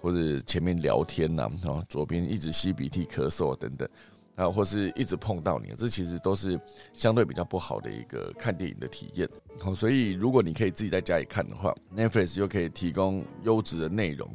[0.00, 3.88] 或者前面聊天呐，后左边一直吸鼻涕、咳嗽等等。
[4.36, 6.60] 啊，或是一直碰到你，这其实都是
[6.92, 9.26] 相对比较不好的一个看电影的体验。
[9.58, 14.30] 好，所以如果你可以自己在家里看的话，Netflix 又可以提供优质的内容，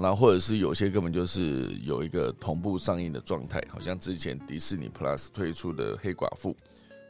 [0.00, 6.50] 然后或者是有些根本就是有一个同步上映的状态，好像之前迪士尼 Plus 推出的《黑寡妇》，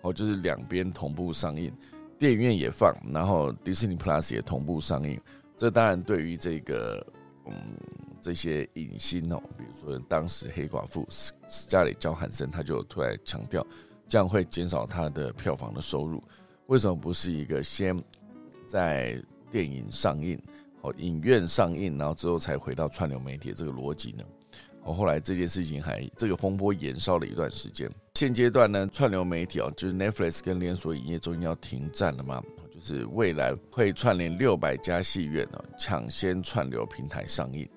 [0.03, 1.73] 哦，就是两边同步上映，
[2.19, 5.21] 电影院也放，然后迪士尼 Plus 也同步上映。
[5.57, 7.07] 这当然对于这个，
[7.47, 7.55] 嗯。
[8.19, 11.33] 这些影星哦，比如说当时黑寡妇斯
[11.69, 13.65] 嘉蕾·焦汉森，他就突然强调，
[14.09, 16.21] 这样会减少他的票房的收入。
[16.67, 17.97] 为什么不是一个先
[18.67, 20.37] 在电影上映，
[20.83, 24.25] 哦，影院上映，然后之后才回到串流媒体这个逻辑呢？
[24.85, 27.91] 哦，后来这件事情还这个风波延烧了一段时间。
[28.15, 32.43] 现阶段呢，串流媒体哦，就是 Netflix 跟连锁影业终于要停战了嘛？
[32.73, 37.69] 就是未来会串联六百家戏院哦，抢先串流平台上映。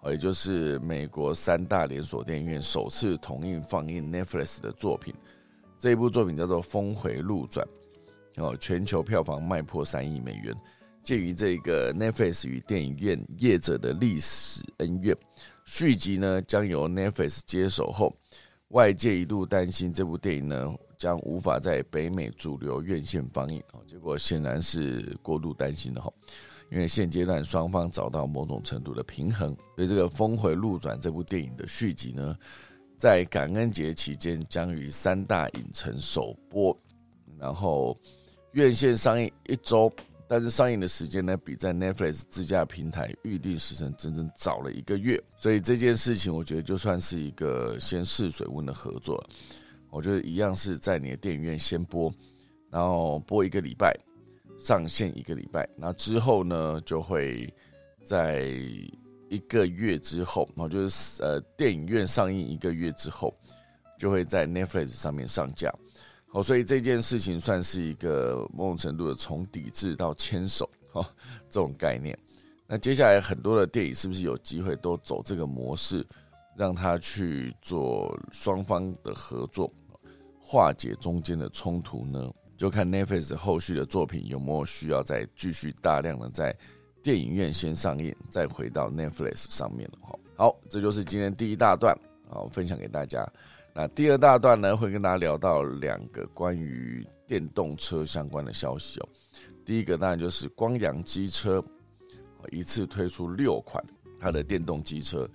[0.00, 5.12] 哦也就是美国三大连锁电影院首次同映放映 Netflix 的作品，
[5.76, 7.66] 这一部作品叫做《峰回路转》，
[8.42, 10.54] 哦，全球票房卖破三亿美元，
[11.08, 15.16] 鉴于这个 Netflix 与电影院业者的历史恩怨，
[15.64, 18.14] 续集呢将由 Netflix 接手后，
[18.72, 26.12] 外界一度担心这部电影呢将无法在北美主流院线放映，结果显然是过度担心的哈。
[26.70, 32.36] 因为现阶段双方找到某种程度的平衡，所以这个《峰回路转》这部电影的续集呢，
[32.98, 36.78] 在感恩节期间将于三大影城首播，
[37.38, 37.98] 然后
[38.52, 39.90] 院线上映一周，
[40.28, 45.18] 但是上映的时间呢，比在 Netflix 自家平台预定时程整整早了一个月。
[45.36, 49.26] 所以这件事情，我觉得就算是一个先试水温的合作，
[49.90, 52.12] 我觉得一样是在你的电影院先播，
[52.70, 53.98] 然后播一个礼拜。
[54.60, 57.48] 上线一个礼拜，那之后呢，就会
[58.02, 58.42] 在
[59.28, 63.32] 一个月之后，然后就是呃电影院上映一个月之后，
[63.96, 65.72] 就会在 Netflix 上面上架。
[66.30, 71.02] 好，所以这件事情算是一个某种程度的从抵制到牵手，哈，
[71.48, 72.16] 这种概念。
[72.66, 76.06] 那接下来很多的电影是不是有机会都走这个模式，
[76.54, 79.72] 让他去做双方的合作，
[80.38, 82.30] 化解中间的冲突呢？
[82.58, 86.54] 就看 Netflix 后续的作品有没有需要再继续大量的在
[87.02, 90.18] 电影院先上映，再回到 Netflix 上面了哈。
[90.36, 91.96] 好，这就是今天第一大段，
[92.28, 93.26] 好分享给大家。
[93.80, 99.08] 那第二大段呢，会跟大家聊到两个关于电动车相关的消息哦。
[99.64, 101.62] 第一个当然就是光阳机车，
[102.50, 103.80] 一次推出六款
[104.18, 105.30] 它的电动机车，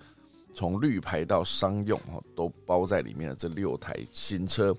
[0.52, 4.76] 从绿牌到商用哈，都包在里面的这六台新车。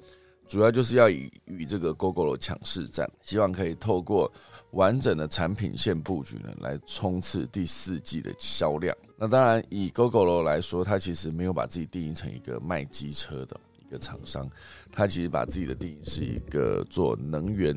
[0.48, 4.32] 主要就是要以与这个 GoGo 抢市战，希望可以透过
[4.76, 8.96] 完整的产品线布局呢，来冲刺第四季的销量。
[9.18, 14.50] 那当然，以 GoGo 来说，它其实没有把自己定义成一个卖机车的一个厂商，
[14.92, 17.74] 它其实把自己的定义是一个做能源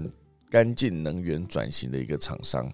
[0.50, 2.68] 干净能源转型的一个厂商。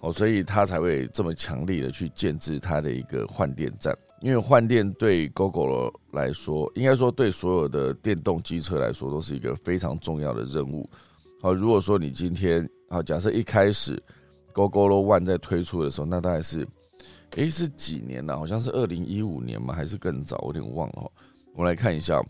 [0.00, 3.96] 哦，所以它才会这么强力的去建制它的一个换电站。
[4.20, 10.88] 因为换电对 GoGo 来说，应该说对所有的电动机车来说，都是一个非常重要的任务。
[11.40, 14.00] 好，如果说你今天好，假设一开始
[14.52, 16.64] GoGo One 在推出的时候，那大概是，
[17.32, 18.38] 诶，是几年呢？
[18.38, 19.74] 好像是二零一五年吗？
[19.74, 20.38] 还是更早？
[20.42, 21.10] 我有点忘了。
[21.54, 22.24] 我们来看一下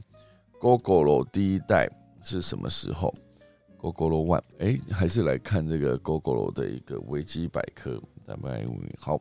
[0.58, 1.86] GoGo 第一代
[2.22, 3.12] 是什么时候
[3.78, 8.00] ？GoGo One，哎，还是来看这个 GoGo 的一个维基百科。
[8.26, 8.64] 大概
[8.98, 9.20] 好。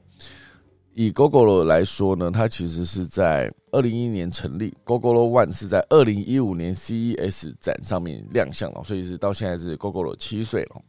[0.93, 10.81] 以 GoGo 来说呢，它其实是在二零一一年成立，GoGo One 是在二零一五年 CES 展上面亮相了，所以是到现在是 GoGo 七岁了。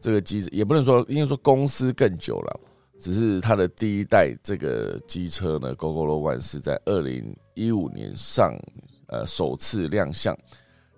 [0.00, 2.60] 这个机子也不能说，应该说公司更久了，
[2.98, 8.58] 只是它的第一代这个机车呢，GoGo One 是在二零一五年上
[9.08, 10.36] 呃首次亮相，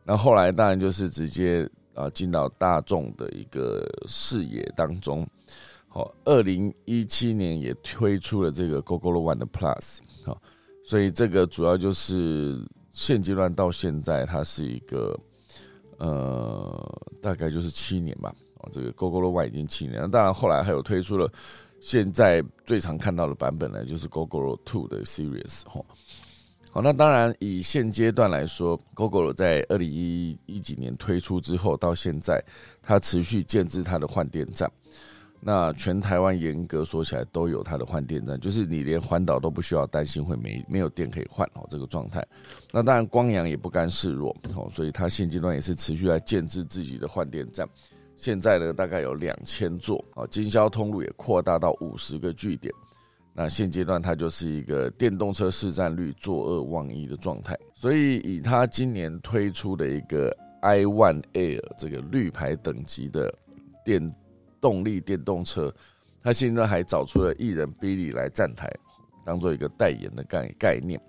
[0.05, 5.27] 那后来当然就是直接啊进到大众的一个视野当中。
[5.89, 10.41] 好，二零一七年也推出了这个 GoGo One 的 Plus，好，
[10.87, 15.19] 所以这个主要就是现阶段到现在，它是一个
[15.99, 18.35] 呃，大概就是七年吧。
[18.71, 21.31] 这个 GoGo One 已经七年，当然后来还有推出了
[21.81, 25.65] 现在最常看到的版本呢，就是 GoGo Two 的 Series。
[25.65, 25.85] 哈，
[26.71, 32.43] 好，那当然以现阶段来说，GoGo 在二零一一几年推出之后到现在，
[32.81, 34.71] 它持续建制它的换电站。
[35.45, 42.25] 那全台湾严格说起来都有它的换电站，就是你连环岛都不需要担心会没没有电可以换哦，这个状态。
[42.71, 47.69] 那当然光阳也不甘示弱哦，所以它现阶段也是持续在建制自己的换电站。
[48.17, 52.73] 现在呢大概有两千座啊，经销通路也扩大到五十个据点。
[53.35, 57.59] 那现阶段它就是一个电动车市占率坐二望一的状态。
[57.75, 63.33] 所以以它今年推出的一个 i One Air 这个绿牌等级的
[63.85, 64.15] 电。
[64.63, 65.75] 动力电动车，
[66.23, 68.73] 他现在还找出了艺人 Billy 来站台，
[69.27, 71.01] 当做一个代言的概概念。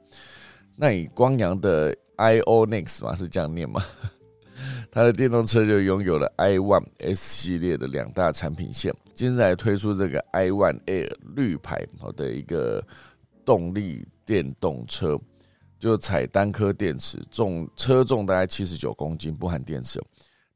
[0.75, 3.79] 那以光阳的 iO Next 嘛，是这样念吗？
[4.95, 12.85] 它的电动车就拥有了 i One S 系列的两大产品线，今日还推出这个 i One Air 绿牌好的一个
[13.43, 15.19] 动力电动车，
[15.79, 19.99] 就采单颗电池，重车重大概七十九公斤，不含电池。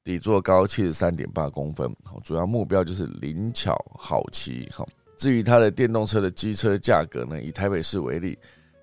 [0.04, 1.92] 底座高七十三点八公分，
[2.24, 4.70] 主要目标就是灵巧好骑。
[4.72, 4.86] 哈，
[5.18, 8.38] 至于它的电动车的机车价格呢，以台北市为例，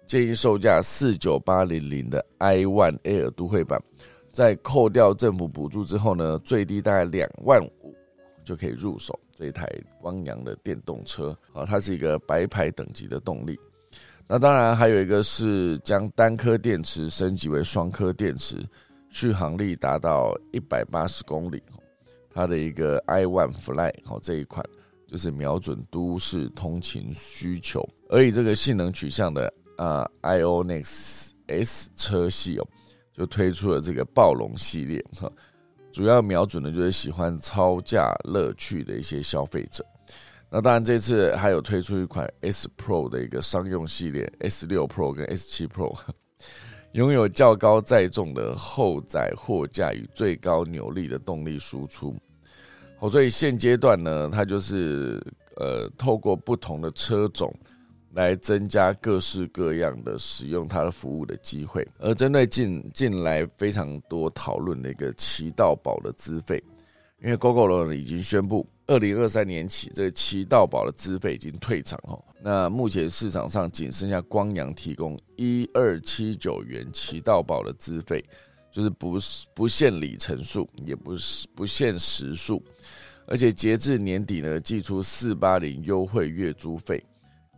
[0.05, 3.81] 建议售价四九八零零的 i One Air 都会版，
[4.35, 7.95] 在扣掉政府补助之后呢，最低大概两万五
[8.45, 9.65] 就可以入手这一台
[10.01, 11.35] 光阳的电动车。
[11.53, 13.57] 好，它是一个白牌等级的动力。
[14.27, 18.57] 那当然还有一个是将单颗电池升级为双颗电池。
[19.11, 21.63] 续航力达到一百八十公里，
[22.33, 24.67] 它的一个 i One Fly 好这一款
[25.07, 32.67] 就是瞄准都市通勤需求，而以这个性能取向的啊 Ionix S 车系哦，
[33.17, 35.31] 就推出了这个暴龙系列哈，
[35.93, 39.85] 主要瞄准的就是喜欢超价乐趣的一些消费者。
[40.51, 45.97] 那当然，这次还有推出一款 S Pro 的一个商用系列，S 六 Pro 跟 S 七 Pro，
[46.93, 52.15] 拥有较高载重的后载货架与最高扭力的动力输出。
[52.99, 55.21] 好，所以现阶段呢，它就是
[55.57, 57.53] 呃，透过不同的车种
[58.15, 61.87] 来增加各式各样的使用它的服务的机会。
[61.99, 66.63] 而针对近近来非常多讨论的一个骑道宝的资费，
[67.23, 72.23] 因为 GoGo 呢已经宣布，二零二三年起，这个骑道宝的资费已经退场哦。
[72.43, 78.25] 那目前市场上仅剩下光阳提供一二七九元骑道宝的资费。
[78.75, 79.17] 就是不
[79.55, 82.61] 不限里程数，也不是不限时数，
[83.25, 87.01] 而且截至年底呢，寄出四八零优惠月租费。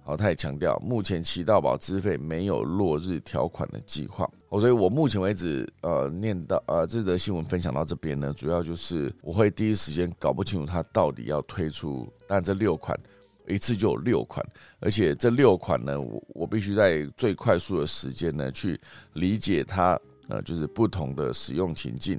[0.07, 4.25] 好，他也强调，目前骑道宝资费没有落日条款的计划。
[4.51, 12.97] 哦，所以我目前为止，呃，念到呃这则新闻分享到这边呢，主要就是我会第一时间搞不清楚他到底要推出，但这六款
[13.49, 14.47] 一次就有六款，
[14.79, 18.81] 而且这六款呢，我我必须在最快速的时间呢去
[19.15, 19.99] 理解它。
[20.29, 22.19] 呃，就是不同的使用情境，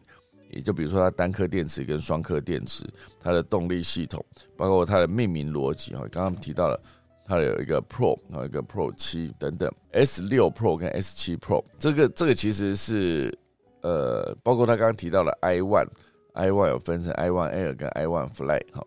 [0.50, 2.86] 也就比如说它单颗电池跟双颗电池，
[3.20, 4.26] 它的动力系统，
[4.56, 6.82] 包括它的命名逻辑哈，刚刚提到了
[7.28, 13.38] 它有一个 Pro，还有一个 Pro 七等等，S 六 Pro 跟 S 七 Pro，这个这个其实是
[13.82, 18.82] 呃，包括他刚刚提到的 i one，i one 有分成 i one Air 跟 i one Fly 哈，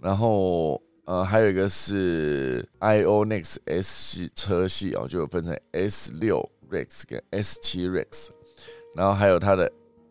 [0.00, 8.30] 然后呃还有一个是 Ionix S 系车系哦，就有分成 S 六 Rex 跟 S 七 Rex。
[8.96, 9.70] 然后还有它的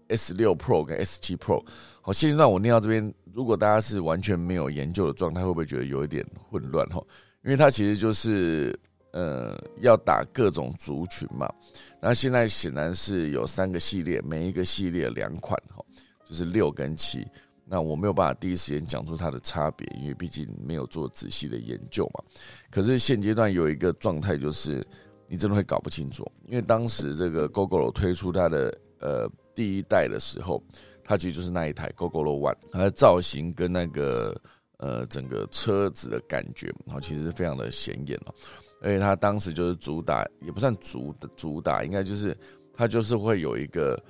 [0.09, 1.59] S 六 Pro 跟 S 七 Pro，
[2.01, 7.03] 好，现在让我念到这边，如果大家是完全没有研究的状态，会不会觉得有一点混乱哈？
[7.46, 8.78] 因为它其实就是
[9.12, 11.50] 呃要打各种族群嘛。
[12.02, 15.82] 那现在显然是有三个系列，每一个系列两款哈，
[16.26, 17.26] 就是六跟七。
[17.68, 22.24] 那我没有办法第一时间讲出它的差别，因为毕竟没有做仔细的研究嘛。
[22.70, 24.86] 可是现阶段有一个状态就是。
[25.28, 30.62] 你真的会搞不清楚，因为当时这个 GoGo 推出它的呃第一代的时候，
[31.04, 34.39] 它其实就是那一台 GoGo One，它的造型跟那个
[34.78, 38.34] 呃整个车子的感觉，然后其实非常的显眼哦。
[38.82, 42.38] 而且它当时就是主打，也不算主主打，应该就是
[42.73, 44.01] 它就是会有一个，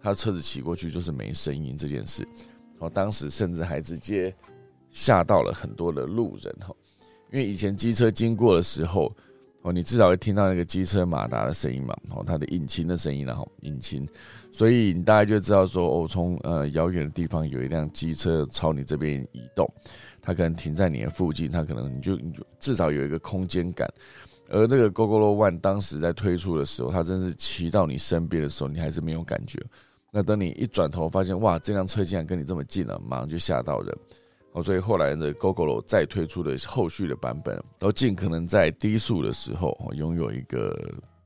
[0.00, 2.22] 它车子骑过去就是没声音这件事，
[2.72, 4.34] 然后当时甚至还直接
[4.90, 6.74] 吓到了很多的路人哈，
[7.30, 9.14] 因为以前机车经过的时候。
[9.64, 11.96] 哦，你至少会听到那个机车马达的声音嘛？
[12.10, 14.06] 哦，它的引擎的声音，然后引擎，
[14.52, 19.66] 所以你大概就知道说，哦，从呃遥远的地方有一辆机车朝你这边移动，
[20.20, 23.88] 它可能停在你的附近，它可能你就你就至少有一个空间感。
[24.50, 29.58] 而那个 GoGo One 当时在推出的时候，它真是骑到你身边的时候，你还是没有感觉。
[30.10, 33.98] 那等你一转头发现，哇，这辆车竟然跟你这么近了，马上就吓到人。
[34.54, 40.80] 哦，所以后来的 GoGo 再推出的后续的版本，都尽可能在低速的时候，拥有一个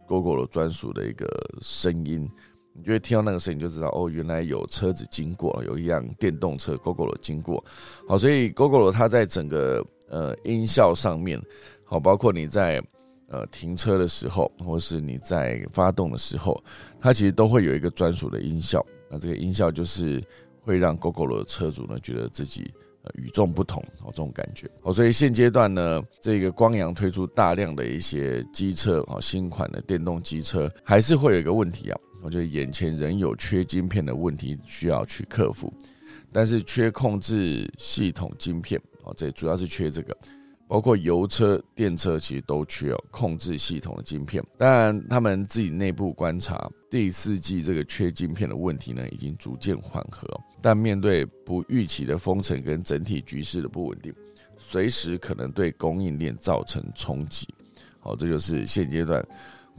[0.06, 1.28] GoGo 专属的一个
[1.60, 2.26] 声音，
[2.72, 7.62] 你就会听到那个声音，就知道哦，原来有车子经过，有一辆电动车 GoGo 经过。
[8.08, 11.38] 好，所以 GoGo 它在整个呃音效上面，
[11.84, 12.82] 好，包括你在
[13.28, 16.58] 呃停车的时候，或是你在发动的时候，
[16.98, 18.82] 它其实都会有一个专属的音效。
[19.10, 20.18] 那这个音效就是
[20.62, 22.72] 会让 GoGo 的车主呢，觉得自己。
[23.14, 35.72] 与众不同哦，这种感觉哦，所以现阶段呢，这个光阳推出大量的一些机车哦，新款的电动机车，还是会有一个问题啊，我觉得眼前仍有缺晶片的问题需要去克服，
[36.32, 40.16] 但是缺控制系统晶片哦，这主要是缺这个。
[40.70, 44.44] 包括油车、电车其实都缺控制系统的晶片。
[44.58, 50.28] 当然，他们自己内部观察，第四季这个缺晶片的问题呢，已经逐渐缓和。
[50.60, 54.12] 但面对不预期的封城跟整体局势的不稳定，
[54.58, 57.46] 随时可能对供应链造成冲击。
[58.00, 59.24] 好，这就是现阶段。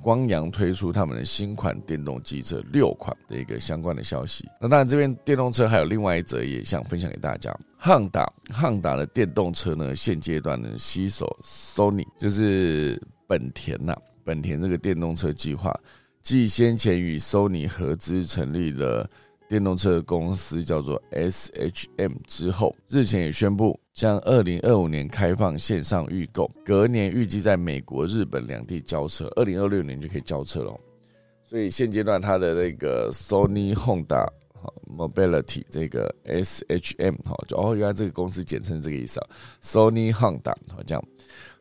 [0.02, 4.48] 光阳推出他们的新款电动机车六款的一个相关的消息。
[4.62, 7.54] 那当然，这边电动车还有另外一则也想分享给大家。
[7.78, 12.98] 汉达汉达的电动车呢，现阶段呢，携手 Sony，就是
[13.28, 13.94] 本田呐，
[14.24, 15.78] 本田这个电动车计划，
[16.22, 19.10] 继先前与 Sony 合资成立了。
[19.48, 30.80] 电动车公司叫做 S H M 之后，日前也宣布将二零二五年开放线上预购，隔年预计在美国、日本两地交车，二零二六年就可以交车了。
[31.44, 34.28] 所以现阶段它的那个 Sony Honda
[34.88, 39.28] Mobility 这个 SHM 哈，就哦，原来这个公司简称这个意思啊
[39.64, 41.04] ，Sony Honda 好这样，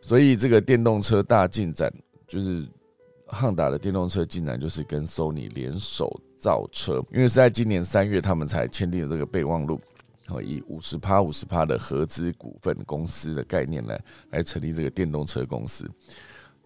[0.02, 1.90] 所以这个电动车大进展，
[2.26, 2.68] 就是
[3.28, 9.80] 汉达的电动车竟然就是跟 Sony 联手造车，因为是在今年三月他们才签订了这个备忘录，
[10.24, 14.00] 然后以五十趴五十趴的合资股份公司的概念来
[14.30, 15.88] 来成立这个电动车公司。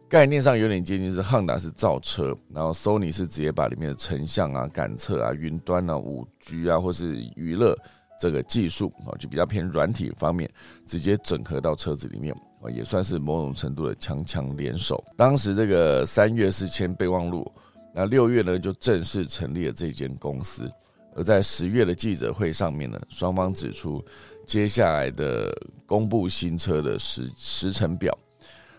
[0.08, 7.74] 概念上有点接近，是汉达是造车，然后 Sony 是直接把里面的成像啊、感测啊、云端啊、五 G 啊，或是娱乐
[8.20, 10.50] 这个技术啊，就比较偏软体方面，
[10.84, 12.36] 直接整合到车子里面，
[12.70, 15.02] 也算是某种程度的强强联手。
[15.16, 17.50] 当时这个三月是签备忘录，
[17.94, 20.70] 那六月呢就正式成立了这间公司，
[21.14, 24.04] 而在十月的记者会上面呢，双方指出
[24.46, 25.52] 接下来的
[25.86, 28.16] 公布新车的时时程表。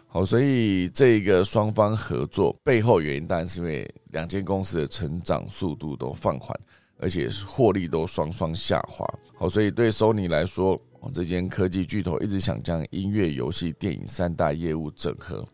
[0.07, 6.55] 好，所以这个双方合作背后原因，当然是因为两间公司的成长速度都放缓，
[6.97, 9.05] 而且获利都双双下滑。
[9.35, 10.79] 好，所以对 Sony 来说，
[11.13, 15.45] 这间科技巨头一直想将音乐、游戏、电影三大业务整合，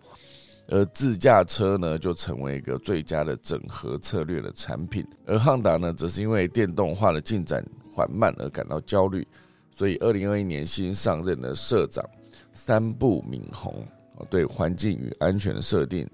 [0.67, 5.05] 而自驾车呢，就成为一个最佳的整合策略的产品。
[5.25, 9.27] 而汉达呢，则是因为电动化的进展缓慢而感到焦虑，
[9.71, 12.03] 所以二零二一年新上任的社长
[12.51, 13.85] 三部敏宏。
[14.29, 16.05] 对环境与安全的设定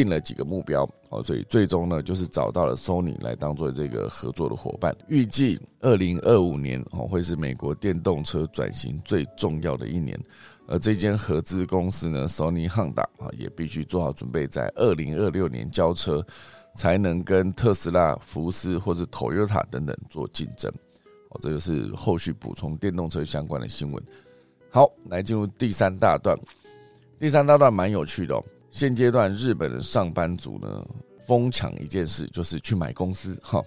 [0.00, 4.96] 定了几个目标哦，所以最终呢，就是找到了 Sony 来当做这个合作的伙伴。
[5.08, 10.18] 预计二零二五年哦，会是美国电动车转型最重要的一年。
[10.66, 16.24] 而这间合资公司呢，Sony Honda 啊，也必须做好准备，在二零二六年交车，
[16.74, 20.72] 才能跟特斯拉、福斯或是 Toyota 等等做竞争。
[21.28, 24.02] 哦，这个是后续补充电动车相关的新闻。
[24.70, 26.38] 好，来进入第三大段。
[27.18, 28.42] 第三大段蛮有趣的。
[28.70, 30.86] 现阶段日本的上班族呢，
[31.26, 33.62] 疯抢一件事，就是去买公司哈，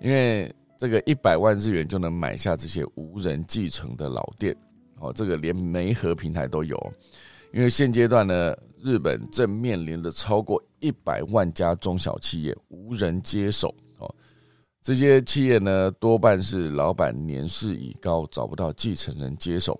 [0.00, 4.56] 因为这个一百万日元就能买下这些无人继承的老店
[5.00, 6.92] 哦，这个连媒合平台都有。
[7.52, 14.14] 因为现阶段呢，日本正面临着超过一百万家中小企业无人接手哦，
[14.80, 19.78] 这些企业呢，多半是老板年事已高，找不到继承人接手。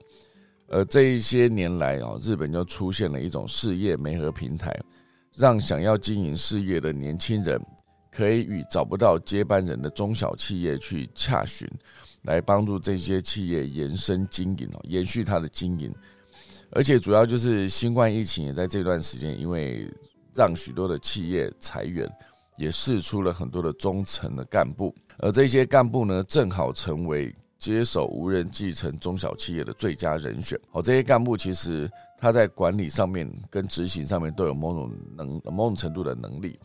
[0.70, 4.72] 而这一些年来啊，日本就出现了一种事业媒合平台，
[5.36, 7.60] 让想要经营事业的年轻人
[8.10, 11.68] 可以与找不到接班人的中小企业去洽询，
[12.22, 15.92] 来帮助这些企业延伸经营哦，延续它的经营。
[16.70, 19.90] 而且主要就是新冠疫情也在这段时间，因为
[20.36, 22.08] 让许多的企业裁员，
[22.58, 27.34] 也释出了很多的中层的干部，而这些干部呢，正好成为。
[27.60, 30.58] 接手无人继承中小企业的最佳人选。
[30.72, 31.88] 哦，这些干部其实
[32.18, 36.58] 他在管理上面跟执行上面都有某种能某种程度的能力。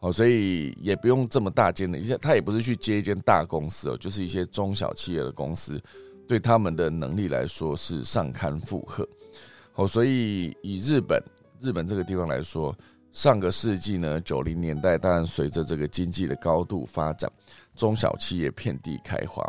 [0.00, 5.80] 哦，所以也不用这么大间的，一些他也不是去接一间大公司哦，就是一些中小企业的公司，
[6.28, 9.08] 对他们的能力来说是上堪负荷。
[9.76, 11.18] 哦，所以以日本
[11.58, 12.76] 日本这个地方来说，
[13.12, 17.32] 上个世纪呢九零年代，当然随着这个经济的高度发展，
[17.74, 19.42] 中小企业遍地开花。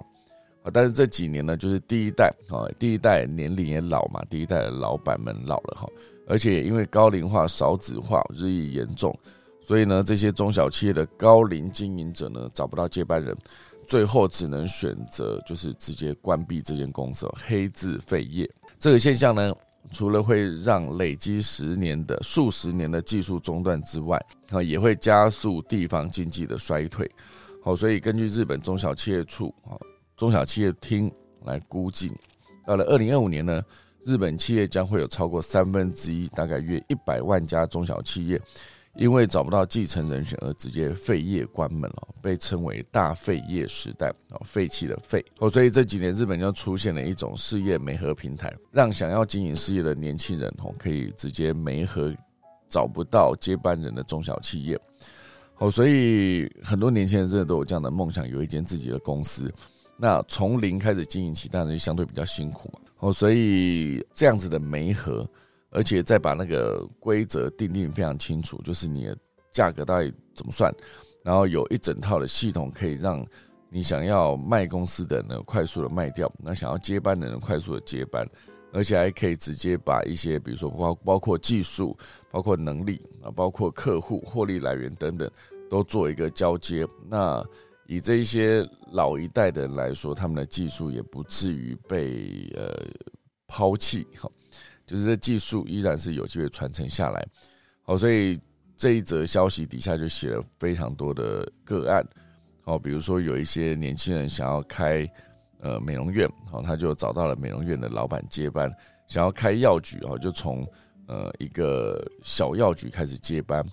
[0.74, 5.88] 但是这几年呢，就是第一代啊，第一代年龄也老嘛，第一代的老板们老了哈，
[6.28, 9.16] 而且因为高龄化、少子化日益严重，
[9.62, 13.36] 所以呢，这些中小企业的高龄经营者呢，找不到接班人，
[13.88, 18.50] 最后只能选择就是直接关闭这间公司，黑字废业。
[18.80, 19.54] 这个现象呢，
[19.92, 27.10] 除了会让累积十年的、数十年的技术中断之外，啊，也会加速地方经济的衰退。
[27.64, 29.78] 好，所以根据日本中小企业处啊。
[30.18, 31.12] 中小企业厅
[31.44, 32.12] 来估计，
[32.66, 33.62] 到了二零二五年呢，
[34.04, 38.42] 日本企业将会有超过三分之一，大概约一百万家中小企业，
[38.96, 45.50] 因为找不到继承人选而直接废业关门了，被称为大废业时代啊，废弃的废哦。
[45.50, 52.14] 所以这几年日本就出现了一种事业媒合平台，让想要经营事业的年轻人哦，可以直接媒合
[52.70, 54.80] 找不到接班人的中小企业
[55.58, 55.70] 哦。
[55.70, 59.54] 所以很多年轻人真的都有这样的梦想，有一间自己的公司。
[59.98, 62.80] 那从零开始经营起，当然就相对比较辛苦嘛。
[63.00, 65.28] 哦，所以这样子的媒合，
[65.70, 69.18] 而且再把那个规则定定非常清楚，就是你的
[69.52, 70.74] 价格到底怎么算，
[71.24, 73.26] 然后有一整套的系统可以让
[73.70, 78.28] 你想要卖公司的呢快速的卖掉，那想要接班的人快速的接班，
[78.72, 81.98] 而且还可以直接把一些比如说包包括技术、
[82.32, 85.30] 包括能力啊、包括客户获利来源等等，
[85.70, 86.88] 都做一个交接。
[87.10, 87.46] 那
[87.88, 92.84] 以这一些老一代的人来说，他们的技术也不至于被呃
[93.48, 94.30] 抛弃，哈，
[94.88, 97.28] 就是这技术依然是有机会传承下来，
[97.84, 98.40] 好，所以
[98.76, 102.04] 这一则消息底下就写了非常多的个案，
[102.64, 105.08] 哦，比如说有一些年轻人想要开
[105.60, 108.70] 呃美容院，哦，他就找到了美容院的老板接班；
[109.08, 110.68] 想要开药局，哦，就从
[111.08, 113.64] 呃一个小药局开始接班。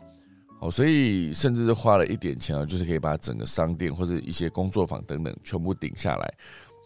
[0.62, 6.34] 哦，所以甚至是花了一点钱啊，就是可以把整个商店或者一些工作坊等等全部顶下来。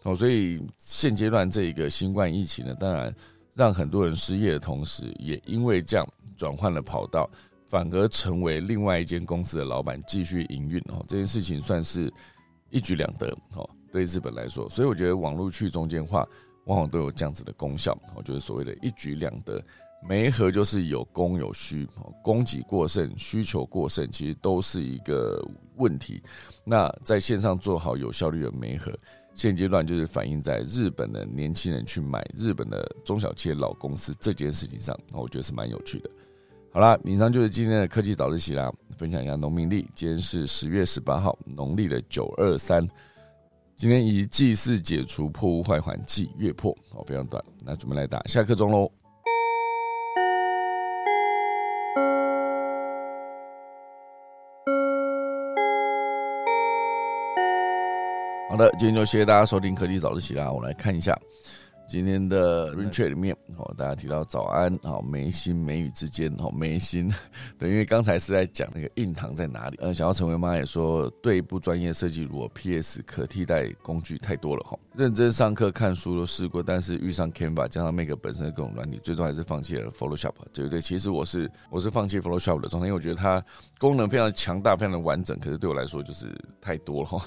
[0.05, 3.15] 哦，所以现阶段这一个新冠疫情呢，当然
[3.55, 7.29] 让很多人失业的同时，也因为这样转换了跑道。
[7.69, 12.09] 反而成为另外一间公司的老板继续营运哦，这件事情算是
[12.71, 13.69] 一举两得哦。
[13.93, 16.25] 对日本来说，所以我觉得网络去中间化
[16.67, 17.99] 往往都有这样子的功效。
[18.15, 19.61] 我觉得所谓的一举两得，
[20.03, 21.89] 媒合就是有供有需，
[22.23, 25.45] 供给过剩、需求过剩，其实都是一个
[25.77, 26.23] 问题。
[26.65, 28.93] 那在线上做好有效率的媒合，
[29.35, 36.11] 现阶段就是反映在日本的年轻人去买日本的中小企业老公司这件事情上，我觉得是蛮有趣的。
[36.73, 39.89] 好啦，以上就是今天的科技早自习啦，分享一下农民历。
[39.95, 42.87] 今天是十月十八号，农历的九二三。
[43.77, 47.43] 今天以祭祀解除破屋坏环祭月破，哦，非常短。
[47.65, 48.91] 那准备来打下课钟喽。
[58.57, 60.51] 好的，今天就谢谢大家收听科技早自习啦。
[60.51, 61.15] 我来看一下。
[61.87, 67.13] 今天的 r a i n c h a t 里面，哦，大家提到早安，好，眉心眉宇之间，好，眉心，
[67.59, 80.81] 对，因为刚才是在讲那个印堂在哪里，呃，想要成为妈也说，对不专业设计，如果 PS 可替代工具太多了，哈，认真上课看书都试过，但是遇上 Canva 加上 Make 本身的各种软体，最终还是放弃了 Photoshop，对不对？
[80.81, 83.45] 其实我是我是放弃 Photoshop 的状态，因为我觉得它
[83.79, 87.23] 功能非常强大，非常的完整，可是对我来说就是太多了，哈，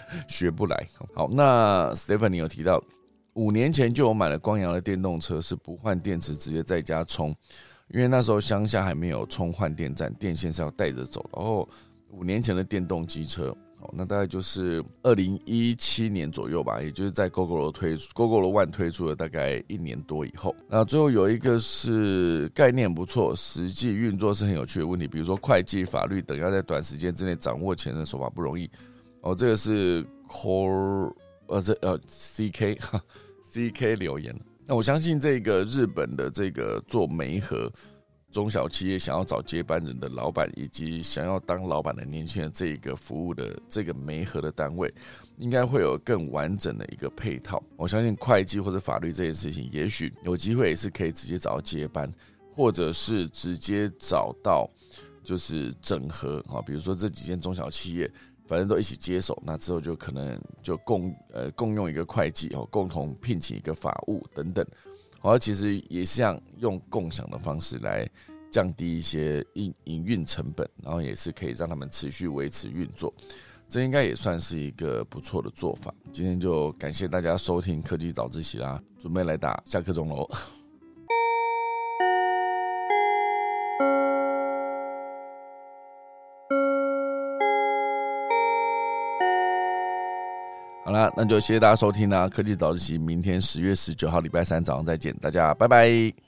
[0.28, 0.86] 学不来。
[1.14, 2.82] 好，那 Stephen，你有提到。
[3.34, 7.32] 五年前就有买了光阳的电动车，是不换电池直接在家充，
[7.90, 11.24] 因为那时候乡下还没有充换电站，电线是要带着走。
[11.32, 11.68] 然后
[12.10, 20.56] 五年前的电动机车，哦，那大概就是二零一七年左右吧，也就是在 GoGo 推 GoGo One 推出了大概一年多以后。
[20.68, 28.68] 那最后有一个是概念不错，实际运作是很有趣的问题，比如说会计、法律等要在短时间之内掌握钱的手法不容易。
[29.20, 31.14] 哦，这个是 Core
[31.46, 33.02] 呃这呃 CK 哈。
[33.50, 37.72] C K 留言，那我相信这个日本的这个做媒和
[38.30, 44.92] 中小企业想要找接班人的老板，以及想要当老板的年轻人，这一个服务的这个媒和的单位，
[45.38, 47.60] 应该会有更完整的一个配套。
[47.74, 52.12] 我相信会计或者法律这件事情，也许有机会也是可以直接找到接班，
[52.54, 54.70] 或者是直接找到
[55.24, 58.08] 就是整合啊，比如说这几间中小企业。
[58.48, 64.66] 反正都一起接手，那之后就可能就共呃共用一个会计哦，共同聘请一个法务等等，
[65.20, 68.08] 好，其实也是像用共享的方式来
[68.50, 73.12] 降低一些营营运成本，然后也是可以让他们持续维持运作，
[73.68, 75.94] 这应该也算是一个不错的做法。
[76.10, 80.26] 今天就感谢大家收听科技早自习啦，准备来打下课钟喽。
[90.88, 92.26] 好了，那就谢谢大家收听啦！
[92.30, 96.27] 科技早自习，明天十月十九号礼拜三早上再见，大家拜拜。